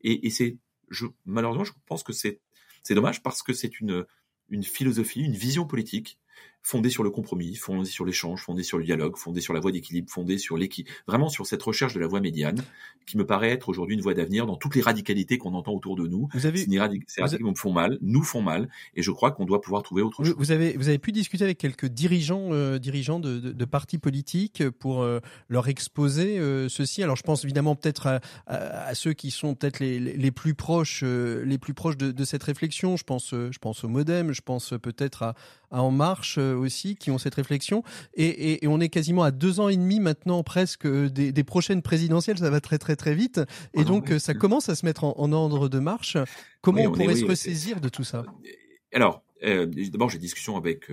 [0.02, 0.58] et, c'est,
[0.90, 2.40] je, malheureusement, je pense que c'est,
[2.82, 4.04] c'est dommage parce que c'est une,
[4.48, 6.18] une philosophie, une vision politique
[6.62, 9.72] fondée sur le compromis, fondée sur l'échange, fondée sur le dialogue, fondée sur la voie
[9.72, 12.62] d'équilibre, fondée sur l'équipe, vraiment sur cette recherche de la voie médiane,
[13.06, 15.96] qui me paraît être aujourd'hui une voie d'avenir dans toutes les radicalités qu'on entend autour
[15.96, 16.28] de nous.
[16.32, 19.60] Vous avez, ces radicalités me font mal, nous font mal, et je crois qu'on doit
[19.60, 20.34] pouvoir trouver autre chose.
[20.38, 24.68] Vous avez, vous avez pu discuter avec quelques dirigeants, euh, dirigeants de, de, partis politiques
[24.70, 27.02] pour euh, leur exposer euh, ceci.
[27.02, 31.02] Alors je pense évidemment peut-être à, à, ceux qui sont peut-être les, les, plus proches,
[31.02, 32.96] les plus proches de, de, cette réflexion.
[32.96, 35.34] Je pense, je pense au MoDem, je pense peut-être à,
[35.70, 37.82] à En Marche aussi, qui ont cette réflexion.
[38.14, 42.38] Et, on est quasiment à deux ans et demi maintenant presque euh, des, prochaines présidentielles.
[42.38, 43.40] Ça va très très très vite.
[43.74, 46.16] Et ah donc ça commence à se mettre en, ordre de marche.
[46.60, 48.24] Comment on, pourrait se ressaisir de tout ça?
[48.44, 48.50] Euh,
[48.92, 50.90] Alors, euh, d'abord j'ai discussion avec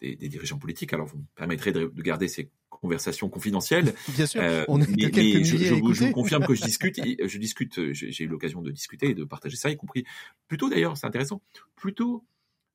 [0.00, 0.92] des, dirigeants politiques.
[0.92, 3.94] Alors vous me permettrez de, garder ces conversations confidentielles.
[4.16, 7.92] Bien sûr, on est mais, quelques je, je, vous, confirme que je discute, je discute,
[7.92, 10.04] j'ai eu l'occasion de discuter et de partager ça, y compris
[10.48, 11.40] plutôt d'ailleurs, c'est intéressant,
[11.76, 12.24] plutôt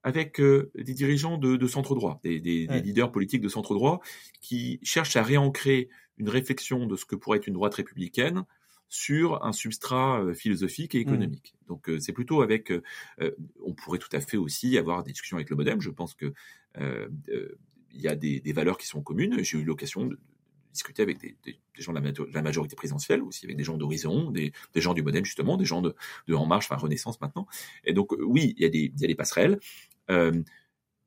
[0.04, 3.74] avec euh, des dirigeants de, de centre droit, des, des, des, leaders politiques de centre
[3.74, 4.02] droit,
[4.42, 8.44] qui cherchent à réancrer une réflexion de ce que pourrait être une droite républicaine
[8.88, 11.54] sur un substrat euh, philosophique et économique.
[11.54, 11.68] Mmh.
[11.68, 12.74] Donc euh, c'est plutôt avec,
[13.64, 15.82] on pourrait tout à fait aussi avoir des discussions avec le MoDem.
[15.82, 16.34] Je pense que
[17.92, 19.44] il y a des, des, valeurs qui sont communes.
[19.44, 20.20] J'ai eu l'occasion de,
[20.72, 23.64] discuter avec des, des, des gens de la, de la, majorité présidentielle, aussi avec des
[23.64, 25.96] gens d'Horizon, des, des, gens du Modem justement, des gens de,
[26.28, 27.48] de En Marche, enfin Renaissance maintenant.
[27.84, 29.60] Et donc euh, oui, il y a des, il y a des passerelles.
[30.10, 30.42] Euh,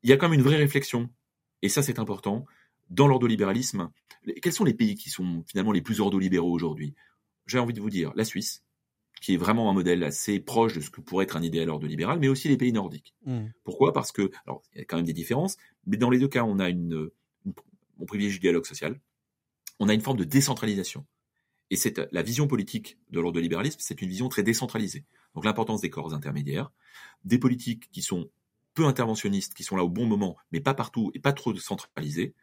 [0.03, 1.09] il y a quand même une vraie réflexion,
[1.61, 2.45] et ça c'est important,
[2.89, 3.89] dans l'ordolibéralisme.
[4.41, 6.93] Quels sont les pays qui sont finalement les plus ordolibéraux aujourd'hui?
[7.45, 8.63] J'ai envie de vous dire la Suisse,
[9.21, 12.19] qui est vraiment un modèle assez proche de ce que pourrait être un idéal ordolibéral,
[12.19, 13.15] mais aussi les pays nordiques.
[13.25, 13.45] Mmh.
[13.63, 13.93] Pourquoi?
[13.93, 16.43] Parce que, alors, il y a quand même des différences, mais dans les deux cas,
[16.43, 17.09] on a une,
[17.45, 17.53] une
[17.99, 18.99] on privilégie le dialogue social,
[19.79, 21.05] on a une forme de décentralisation.
[21.69, 25.05] Et c'est la vision politique de l'ordolibéralisme, c'est une vision très décentralisée.
[25.33, 26.71] Donc l'importance des corps intermédiaires,
[27.23, 28.29] des politiques qui sont
[28.73, 32.33] peu interventionnistes, qui sont là au bon moment, mais pas partout et pas trop centralisées.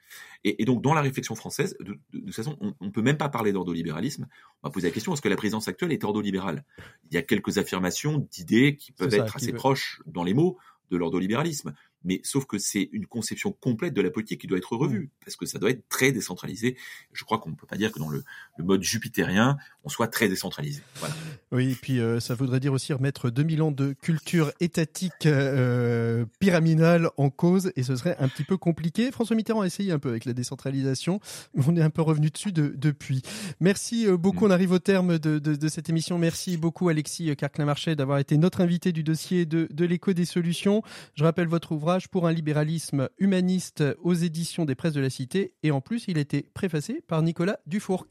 [0.45, 3.03] Et, et donc dans la réflexion française, de, de, de toute façon, on ne peut
[3.03, 4.27] même pas parler d'ordolibéralisme.
[4.63, 6.65] On va poser la question est-ce que la présidence actuelle est ordolibérale
[7.11, 9.59] Il y a quelques affirmations d'idées qui peuvent ça, être assez veut...
[9.59, 10.57] proches dans les mots
[10.91, 11.73] de l'ordolibéralisme,
[12.05, 15.25] mais sauf que c'est une conception complète de la politique qui doit être revue, mmh.
[15.25, 16.77] parce que ça doit être très décentralisé.
[17.13, 18.25] Je crois qu'on ne peut pas dire que dans le,
[18.57, 20.83] le, mode jupitérien, on soit très décentralisé.
[20.97, 21.15] Voilà.
[21.53, 26.25] Oui, et puis euh, ça voudrait dire aussi remettre 2000 ans de culture étatique euh,
[26.39, 29.11] pyramidale en cause, et ce serait un petit peu compliqué.
[29.11, 31.21] François Mitterrand a essayé un peu avec la décentralisation,
[31.55, 33.23] mais on est un peu revenu dessus de, depuis.
[33.61, 34.49] Merci euh, beaucoup, mmh.
[34.49, 36.19] on arrive au terme de, de, de, cette émission.
[36.19, 40.83] Merci beaucoup Alexis Carclin-Marchais d'avoir été notre invité du dossier de, de l'écho des solutions.
[41.15, 45.55] Je rappelle votre ouvrage pour un libéralisme humaniste aux éditions des presses de la Cité.
[45.63, 48.07] Et en plus, il a été préfacé par Nicolas Dufourc.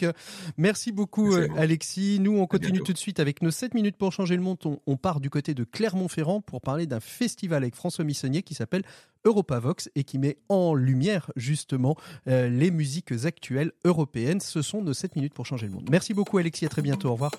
[0.58, 2.20] Merci beaucoup, Merci Alexis.
[2.20, 4.58] Nous, on continue tout de suite avec nos 7 minutes pour changer le monde.
[4.66, 8.54] On, on part du côté de Clermont-Ferrand pour parler d'un festival avec François Missonnier qui
[8.54, 8.84] s'appelle
[9.26, 11.96] Europavox et qui met en lumière justement
[12.28, 14.40] euh, les musiques actuelles européennes.
[14.40, 15.88] Ce sont nos 7 minutes pour changer le monde.
[15.90, 17.10] Merci beaucoup Alexis, à très bientôt.
[17.10, 17.32] Au revoir.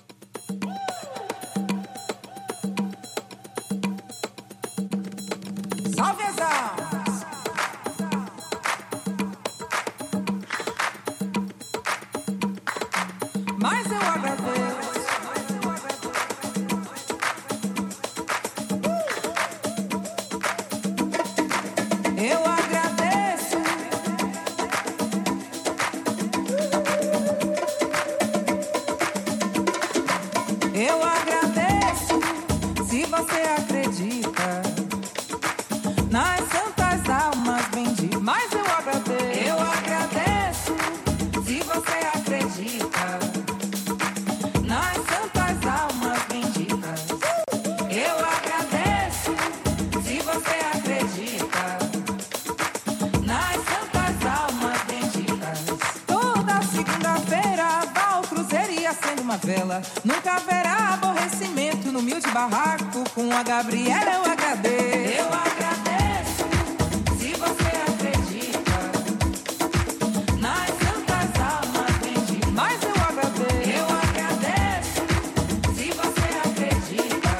[63.21, 64.13] Com a Gabriela.
[64.15, 65.13] Eu agradeço.
[65.19, 66.43] Eu agradeço.
[67.19, 68.79] Se você acredita
[70.39, 73.69] nas santas almas benditas, mas eu agradeço.
[73.69, 75.01] Eu agradeço.
[75.75, 77.33] Se você acredita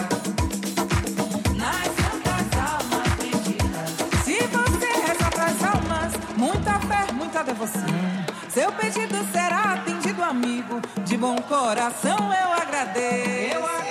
[1.55, 3.89] nas santas almas benditas,
[4.23, 7.81] se você reza pras almas, muita fé, muita devoção.
[8.49, 10.79] Seu pedido será atendido, amigo.
[11.05, 13.55] De bom coração eu agradeço.
[13.55, 13.90] Eu agradeço.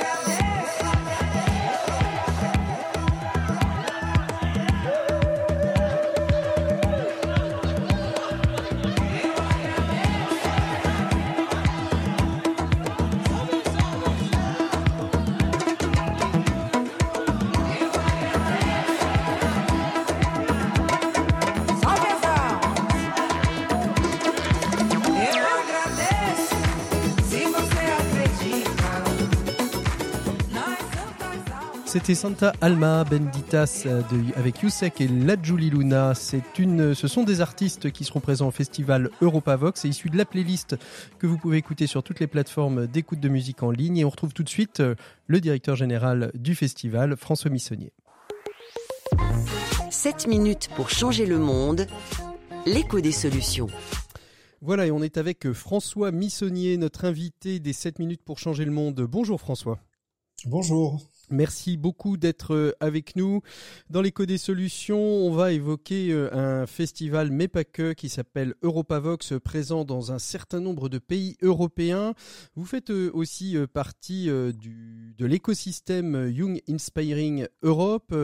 [32.00, 36.14] C'était Santa Alma Benditas euh, de, avec Youssek et La Julie Luna.
[36.14, 40.16] C'est une, ce sont des artistes qui seront présents au festival Europavox et issus de
[40.16, 40.76] la playlist
[41.18, 43.98] que vous pouvez écouter sur toutes les plateformes d'écoute de musique en ligne.
[43.98, 44.94] Et on retrouve tout de suite euh,
[45.26, 47.92] le directeur général du festival, François Missonnier.
[49.90, 51.86] 7 minutes pour changer le monde.
[52.64, 53.68] L'écho des solutions.
[54.62, 58.72] Voilà, et on est avec François Missonnier, notre invité des 7 minutes pour changer le
[58.72, 59.02] monde.
[59.02, 59.78] Bonjour François.
[60.46, 60.98] Bonjour.
[61.30, 63.40] Merci beaucoup d'être euh, avec nous.
[63.88, 68.54] Dans l'écho des solutions, on va évoquer euh, un festival, mais pas que, qui s'appelle
[68.62, 72.14] Europavox, présent dans un certain nombre de pays européens.
[72.56, 74.28] Vous faites euh, aussi partie
[74.58, 78.14] du, de l'écosystème Young Inspiring Europe,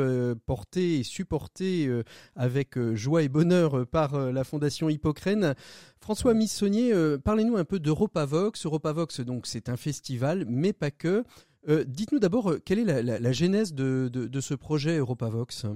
[0.46, 1.88] porté et supporté
[2.34, 5.54] avec joie et bonheur par la Fondation Hippocrène.
[6.00, 6.92] François Missonnier,
[7.24, 8.66] parlez-nous un peu d'Europavox.
[8.66, 11.24] Europavox, donc, c'est un festival, mais pas que.
[11.68, 15.66] Euh, dites-nous d'abord, euh, quelle est la, genèse de, ce projet Europavox?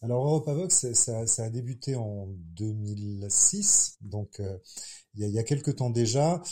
[0.00, 4.58] Alors Europavox, ça, a débuté en 2006, donc euh,
[5.14, 6.42] il, y a, quelques temps déjà,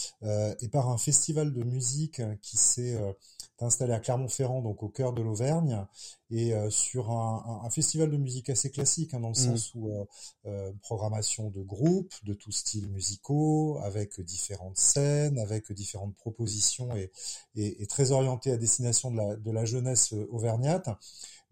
[0.60, 2.98] et par un festival de musique qui s'est
[3.62, 5.84] installé à Clermont-Ferrand, donc au cœur de l'Auvergne,
[6.30, 9.56] et euh, sur un, un, festival de musique assez classique, hein, dans le mmh.
[9.56, 10.04] sens où euh,
[10.46, 17.10] euh, programmation de groupes de tous styles musicaux, avec différentes scènes, avec différentes propositions, et,
[17.56, 20.88] et, et très orienté à destination de la, de la jeunesse auvergnate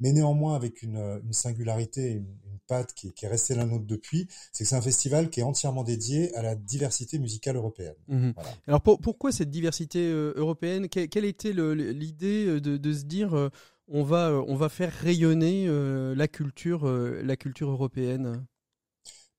[0.00, 3.86] mais néanmoins avec une, une singularité, une, une patte qui, qui, est restée la nôtre
[3.86, 7.96] depuis, c'est que c'est un festival qui est entièrement dédié à la diversité musicale européenne.
[8.08, 8.30] Mmh.
[8.66, 10.88] Alors pour, pourquoi cette diversité euh, européenne?
[10.88, 13.50] Quelle était l'idée euh, de, de, se dire euh,
[13.88, 15.66] on va on va faire rayonner
[16.14, 18.46] la culture la culture européenne?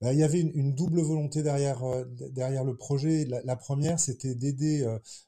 [0.01, 1.84] Bah, il y avait une, une, double volonté derrière
[2.32, 3.26] derrière le projet.
[3.26, 4.88] La, la première, c'était d'aider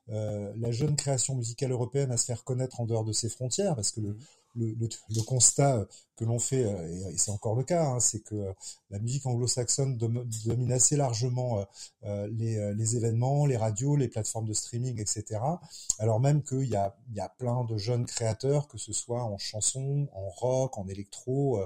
[0.10, 3.76] euh, la jeune création musicale européenne à se faire connaître en dehors de ses frontières,
[3.76, 4.18] parce que le,
[4.56, 5.88] le, le, constat
[6.18, 8.54] que l'on fait, euh, et c'est encore le cas, hein, c'est que euh,
[8.90, 11.66] la musique anglo-saxonne domine assez largement
[12.04, 15.40] euh, les, les, événements, les radios, les plateformes de streaming, etc.
[15.98, 19.38] Alors même qu'il y a, y a plein de jeunes créateurs, que ce soit en
[19.38, 21.60] chanson, en rock, en électro,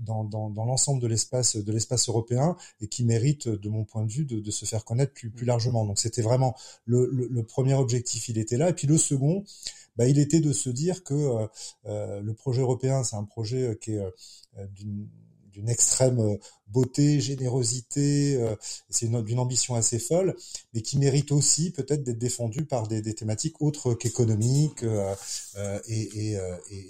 [0.00, 4.04] dans, dans, dans l'ensemble de l'espace de l'espace européen, et qui méritent, de mon point
[4.04, 5.84] de vue, de, de se faire connaître plus, plus largement.
[5.84, 8.70] Donc c'était vraiment le, le, le premier objectif, il était là.
[8.70, 9.44] Et puis le second,
[9.98, 11.46] bah, il était de se dire que euh,
[11.86, 14.00] euh, le projet européen, c'est un projet euh, qui est
[14.72, 16.38] d'une extrême
[16.68, 18.40] beauté, générosité,
[18.88, 20.36] c'est d'une ambition assez folle,
[20.72, 24.84] mais qui mérite aussi peut-être d'être défendu par des, thématiques autres qu'économiques
[25.88, 26.38] et, et,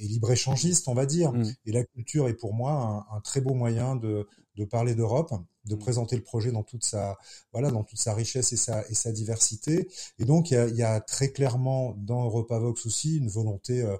[0.02, 1.32] libre-échangistes, on va dire.
[1.32, 1.52] Mmh.
[1.64, 4.28] Et la culture est pour moi un, un très beau moyen de,
[4.58, 5.32] de parler d'Europe
[5.68, 5.78] de mmh.
[5.78, 7.16] présenter le projet dans toute sa
[7.52, 9.88] voilà dans toute sa richesse et sa et sa diversité
[10.18, 13.82] et donc il y a, il y a très clairement dans Europavox aussi une volonté
[13.82, 13.96] euh, euh,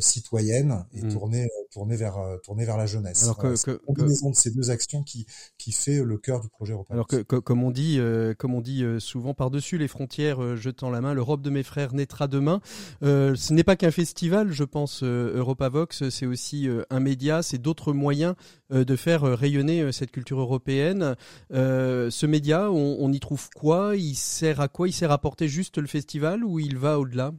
[0.00, 1.12] citoyenne et mmh.
[1.12, 3.22] tournée euh, tournée vers tournée vers la jeunesse.
[3.24, 5.26] Alors que, que, combinaison de ces deux actions qui
[5.58, 7.12] qui fait le cœur du projet Europavox.
[7.12, 8.00] Alors que, comme on dit
[8.38, 11.94] comme on dit souvent par dessus les frontières jetant la main l'Europe de mes frères
[11.94, 12.60] naîtra demain.
[13.00, 18.34] ce n'est pas qu'un festival je pense Europavox c'est aussi un média c'est d'autres moyens
[18.70, 21.16] de faire rayonner cette culture européenne
[21.52, 23.96] euh, ce média, on, y trouve quoi?
[23.96, 24.88] Il sert à quoi?
[24.88, 27.32] Il sert à porter juste le festival ou il va au-delà?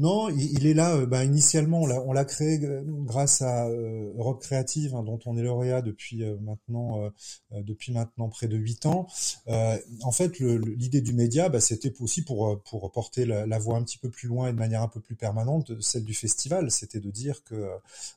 [0.00, 0.96] Non, il, est là.
[0.96, 5.36] Euh, bah, initialement, on l'a créé euh, grâce à euh, Europe Créative, hein, dont on
[5.36, 7.10] est lauréat depuis maintenant
[7.52, 9.06] depuis maintenant près de huit ans.
[9.46, 12.60] en fait, l'idée du média, bah, c'était aussi pour
[12.92, 15.78] porter la, voix un petit peu plus loin et de manière un peu plus permanente,
[15.80, 16.70] celle du festival.
[16.70, 17.68] C'était de dire que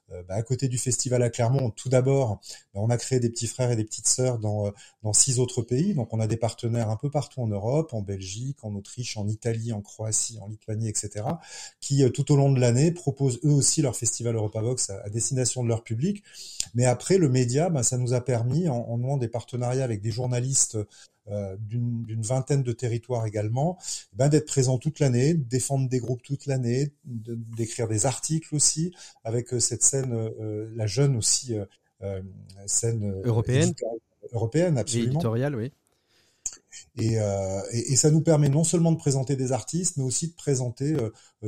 [0.09, 2.39] bah, à côté du festival à Clermont, tout d'abord,
[2.73, 4.71] on a créé des petits frères et des petites sœurs dans
[5.03, 5.93] dans six autres pays.
[5.93, 9.27] Donc, on a des partenaires un peu partout en Europe, en Belgique, en Autriche, en
[9.27, 11.23] Italie, en Croatie, en Lituanie, etc
[11.79, 15.09] qui euh, tout au long de l'année proposent eux aussi leur festival Europavox à, à,
[15.09, 16.23] destination de leur public.
[16.73, 20.01] Mais après, le média, ben, ça nous a permis, en, en nouant des partenariats avec
[20.01, 20.77] des journalistes
[21.31, 23.77] euh, d'une vingtaine de territoires également,
[24.11, 28.93] ben, d'être présent toute l'année, défendre des groupes toute l'année, d'écrire des articles aussi,
[29.23, 31.55] avec euh, cette scène, euh, la jeune aussi
[32.65, 33.73] scène européenne.
[34.33, 35.11] Européenne, absolument.
[35.11, 35.71] éditoriale, oui.
[36.97, 37.15] Et,
[37.71, 40.97] et, ça nous permet non seulement de présenter des artistes, mais aussi de présenter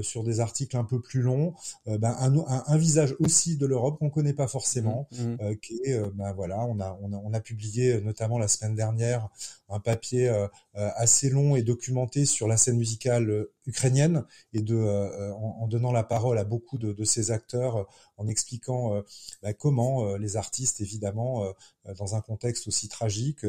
[0.01, 1.53] sur des articles un peu plus longs
[1.85, 2.35] ben, un,
[2.67, 5.57] un, visage aussi de l'Europe qu'on connaît pas forcément, mmh, mmh.
[5.57, 9.29] qui est ben voilà, on a, on a on a publié notamment la semaine dernière
[9.69, 10.31] un papier
[10.73, 14.75] assez long et documenté sur la scène musicale ukrainienne et de
[15.33, 17.87] en, en, donnant la parole à beaucoup de, de ces acteurs,
[18.17, 19.01] en expliquant
[19.41, 21.45] ben, comment les artistes évidemment
[21.97, 23.45] dans un contexte aussi tragique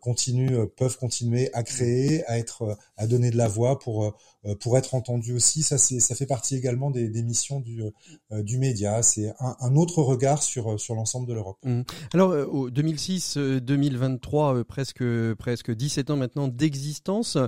[0.00, 4.14] continuent peuvent continuer à créer, à être, à donner de la voix pour euh,
[4.56, 5.62] pour être entendu aussi.
[5.62, 9.02] Ça, fait partie également des, missions du, euh, du média.
[9.02, 11.58] C'est un, autre regard sur, sur l'ensemble de l'Europe.
[11.64, 11.82] Mmh.
[12.14, 12.34] Alors,
[12.70, 17.38] 2006-2023, euh, presque, presque 17 ans maintenant d'existence,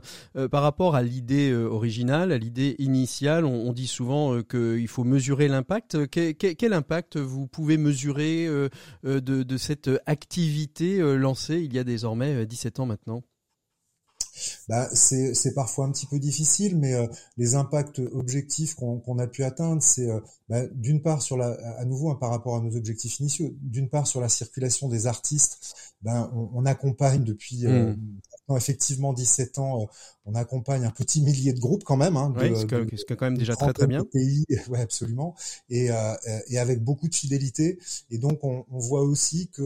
[0.50, 6.06] par rapport à l'idée originale, à l'idée initiale, on, dit souvent qu'il faut mesurer l'impact.
[6.08, 8.48] Quel, impact vous pouvez mesurer
[9.04, 13.22] de cette activité lancée il y a désormais 17 ans maintenant?
[14.68, 17.06] Bah, c'est parfois un petit peu difficile, mais euh,
[17.36, 20.20] les impacts objectifs qu'on a pu atteindre, c'est euh,
[20.50, 23.88] bah, d'une part sur la, à nouveau hein, par rapport à nos objectifs initiaux, d'une
[23.88, 28.56] part sur la circulation des artistes, ben on, on accompagne depuis euh, mmh.
[28.56, 29.88] effectivement 17 ans,
[30.26, 32.16] on accompagne un petit millier de groupes quand même.
[32.16, 34.04] Hein, de, oui, ce que, quand même déjà très très bien.
[34.04, 35.36] Pays, ouais, absolument,
[35.68, 35.90] et,
[36.48, 37.78] et avec beaucoup de fidélité.
[38.10, 39.62] Et donc on, on voit aussi que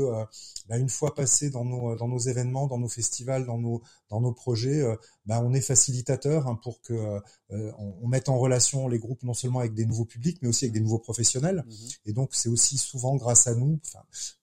[0.68, 4.20] bah, une fois passé dans nos dans nos événements, dans nos festivals, dans nos dans
[4.20, 4.96] nos projets, euh,
[5.26, 6.92] bah, on est facilitateur hein, pour que
[7.52, 10.66] euh, on, mette en relation les groupes non seulement avec des nouveaux publics, mais aussi
[10.66, 11.64] avec des nouveaux professionnels.
[11.66, 11.72] Mmh
[12.06, 13.80] Et donc c'est aussi souvent grâce à nous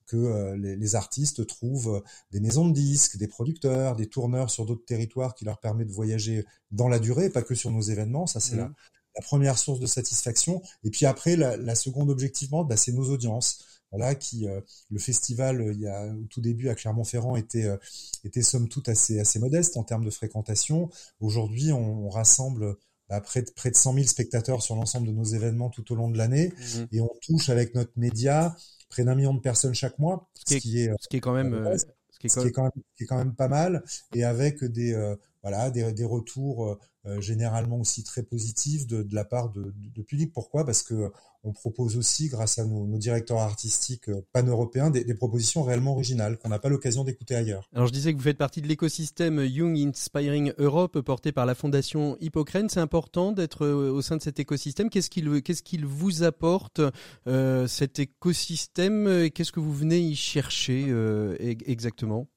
[0.06, 2.02] que euh, les, les, artistes trouvent
[2.32, 5.92] des maisons de disques, des producteurs, des tourneurs sur d'autres territoires qui leur permettent de
[5.92, 8.26] voyager dans la durée, pas que sur nos événements.
[8.26, 8.74] Ça c'est la, mmh.
[9.16, 10.62] la, première source de satisfaction.
[10.84, 14.98] Et puis après, la, la seconde objectivement, bah, c'est nos audiences voilà, qui euh, le
[14.98, 17.76] festival euh, il y a au tout début à Clermont-Ferrand était euh,
[18.24, 20.90] était somme toute assez assez modeste en termes de fréquentation.
[21.20, 22.76] Aujourd'hui, on, on, rassemble
[23.08, 25.94] bah, près de près de 100 000 spectateurs sur l'ensemble de nos événements tout au
[25.94, 28.56] long de l'année mmh et on touche avec notre média
[28.88, 31.76] près d'un million de personnes chaque mois, ce qui est, ce qui est quand même
[32.18, 33.82] ce qui est quand, même, qui est quand même pas mal
[34.14, 34.94] et avec des
[35.42, 40.02] voilà des, des retours euh, généralement aussi très positifs de, de la part de, de,
[40.02, 40.32] public.
[40.32, 40.64] Pourquoi?
[40.64, 41.10] Parce que
[41.44, 46.48] on propose aussi, grâce à nos, directeurs artistiques euh, pan-européens, des, propositions réellement originales qu'on
[46.48, 47.68] n'a pas l'occasion d'écouter ailleurs.
[47.74, 51.54] Alors je disais que vous faites partie de l'écosystème Young Inspiring Europe porté par la
[51.54, 52.68] fondation Hippocrène.
[52.68, 54.88] C'est important d'être euh, au sein de cet écosystème.
[54.88, 56.80] Qu'est-ce qu'il qu'est-ce qu'il vous apporte
[57.26, 59.28] euh, cet écosystème?
[59.30, 62.28] Qu'est-ce que vous venez y chercher euh, exactement?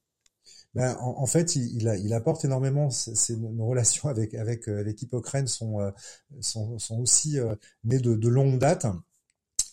[0.75, 2.89] Ben, en, fait, il, apporte énormément.
[3.29, 4.35] Nos relations avec
[4.67, 5.91] euh, l'équipe Ukraine sont, euh,
[6.91, 7.55] aussi euh,
[7.85, 8.85] nées de longue date.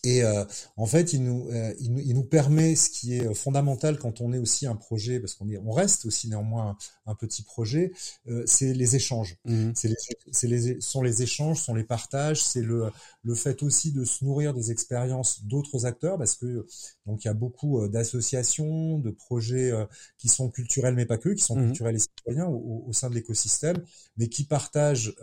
[0.05, 0.43] Et euh,
[0.75, 4.19] en fait, il nous, euh, il nous, il, nous, permet ce qui est fondamental quand
[4.19, 6.75] on est aussi un projet, parce qu'on est, on reste aussi néanmoins
[7.05, 7.93] un, un petit projet,
[8.27, 9.37] euh, c'est les échanges.
[9.45, 9.71] Mmh.
[9.75, 9.95] C'est les,
[10.31, 12.91] c'est les, sont les échanges, sont les partages, c'est le,
[13.23, 16.65] le fait aussi de se nourrir des expériences d'autres acteurs, parce que
[17.05, 19.71] donc il y a beaucoup d'associations, de projets
[20.17, 21.65] qui sont culturels mais pas que, qui sont mmh.
[21.67, 23.77] culturels et citoyens au, au sein de l'écosystème,
[24.17, 25.15] mais qui partagent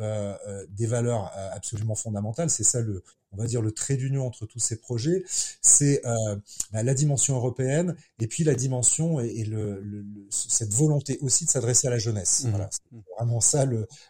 [0.70, 2.49] des valeurs absolument fondamentales.
[2.49, 3.03] C'est ça le,
[3.33, 5.22] on va dire le trait d'union entre tous ces projets,
[5.62, 6.37] c'est euh,
[6.72, 11.51] bah, la dimension européenne et puis la dimension et, le, le, cette volonté aussi de
[11.51, 12.45] s'adresser à la jeunesse.
[12.45, 12.51] Mmh.
[12.51, 13.66] Voilà, c'est vraiment ça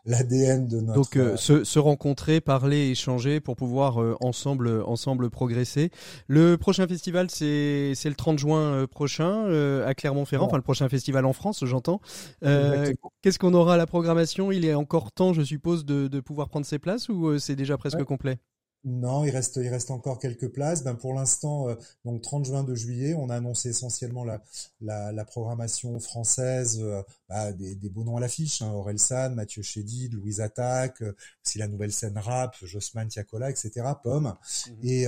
[0.06, 0.94] l'ADN de notre.
[0.94, 5.90] Donc euh, se, se, rencontrer, parler, échanger pour pouvoir euh, ensemble ensemble progresser.
[6.26, 10.88] Le prochain festival c'est le 30 juin euh, prochain euh, à Clermont-Ferrand, enfin le prochain
[10.88, 12.00] festival en France, j'entends.
[12.42, 14.50] Qu'est-ce qu'on aura à la programmation?
[14.50, 17.76] Il est encore temps, je suppose, de, de pouvoir prendre ses places ou c'est déjà
[17.76, 18.04] presque ouais.
[18.04, 18.38] complet?
[18.84, 20.82] Non, il reste, il reste encore quelques places.
[20.82, 21.74] Ben pour l'instant, euh,
[22.06, 24.42] donc 30 juin de juillet, on a annoncé essentiellement la,
[24.80, 29.34] la, la programmation française, euh, bah, des, des, beaux noms à l'affiche, hein, Aurel San,
[29.34, 31.14] Mathieu Chédid, Louise Attaque, euh,
[31.44, 33.86] aussi la nouvelle scène rap, Jossman Tiakola, etc.
[34.02, 34.34] Pomme,
[34.66, 34.72] mmh.
[34.82, 35.06] et,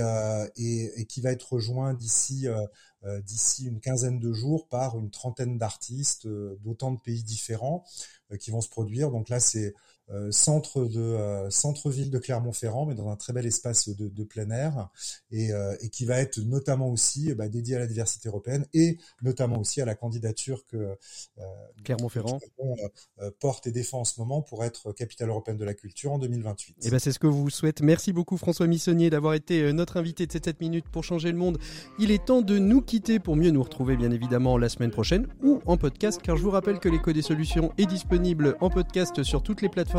[0.55, 2.47] et, et, qui va être rejoint d'ici
[3.25, 7.83] d'ici une quinzaine de jours par une trentaine d'artistes d'autant de pays différents
[8.39, 9.11] qui vont se produire.
[9.11, 9.73] Donc là, c'est
[10.09, 14.23] euh, centre de euh, centre-ville de Clermont-Ferrand, mais dans un très bel espace de, de
[14.25, 14.89] plein air,
[15.31, 18.97] et, euh, et, qui va être notamment aussi bah, dédié à la diversité européenne et
[19.21, 20.97] notamment aussi à la candidature que
[21.85, 22.39] Clermont-Ferrand
[23.39, 26.85] porte et défend en ce moment pour être capitale européenne de la culture en 2028.
[26.85, 27.81] Et ben c'est ce que vous souhaite.
[27.81, 31.37] Merci beaucoup François Missonnier d'avoir été notre invité de ces 7 minutes pour changer le
[31.37, 31.59] monde.
[31.97, 35.27] Il est temps de nous quitter pour mieux nous retrouver bien évidemment la semaine prochaine
[35.41, 39.23] ou en podcast, car je vous rappelle que l'écho des solutions est disponible en podcast
[39.23, 39.92] sur toutes les plateformes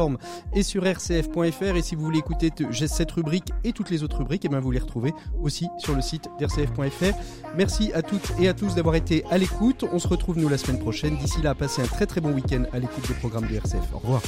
[0.55, 1.76] et sur rcf.fr.
[1.76, 2.51] Et si vous voulez écouter
[2.86, 5.95] cette rubrique et toutes les autres rubriques, et eh bien vous les retrouvez aussi sur
[5.95, 7.16] le site d'rcf.fr.
[7.57, 9.84] Merci à toutes et à tous d'avoir été à l'écoute.
[9.92, 11.16] On se retrouve nous la semaine prochaine.
[11.16, 13.95] D'ici là, passez un très très bon week-end à l'écoute des programmes de RCF.
[13.95, 14.22] Au revoir.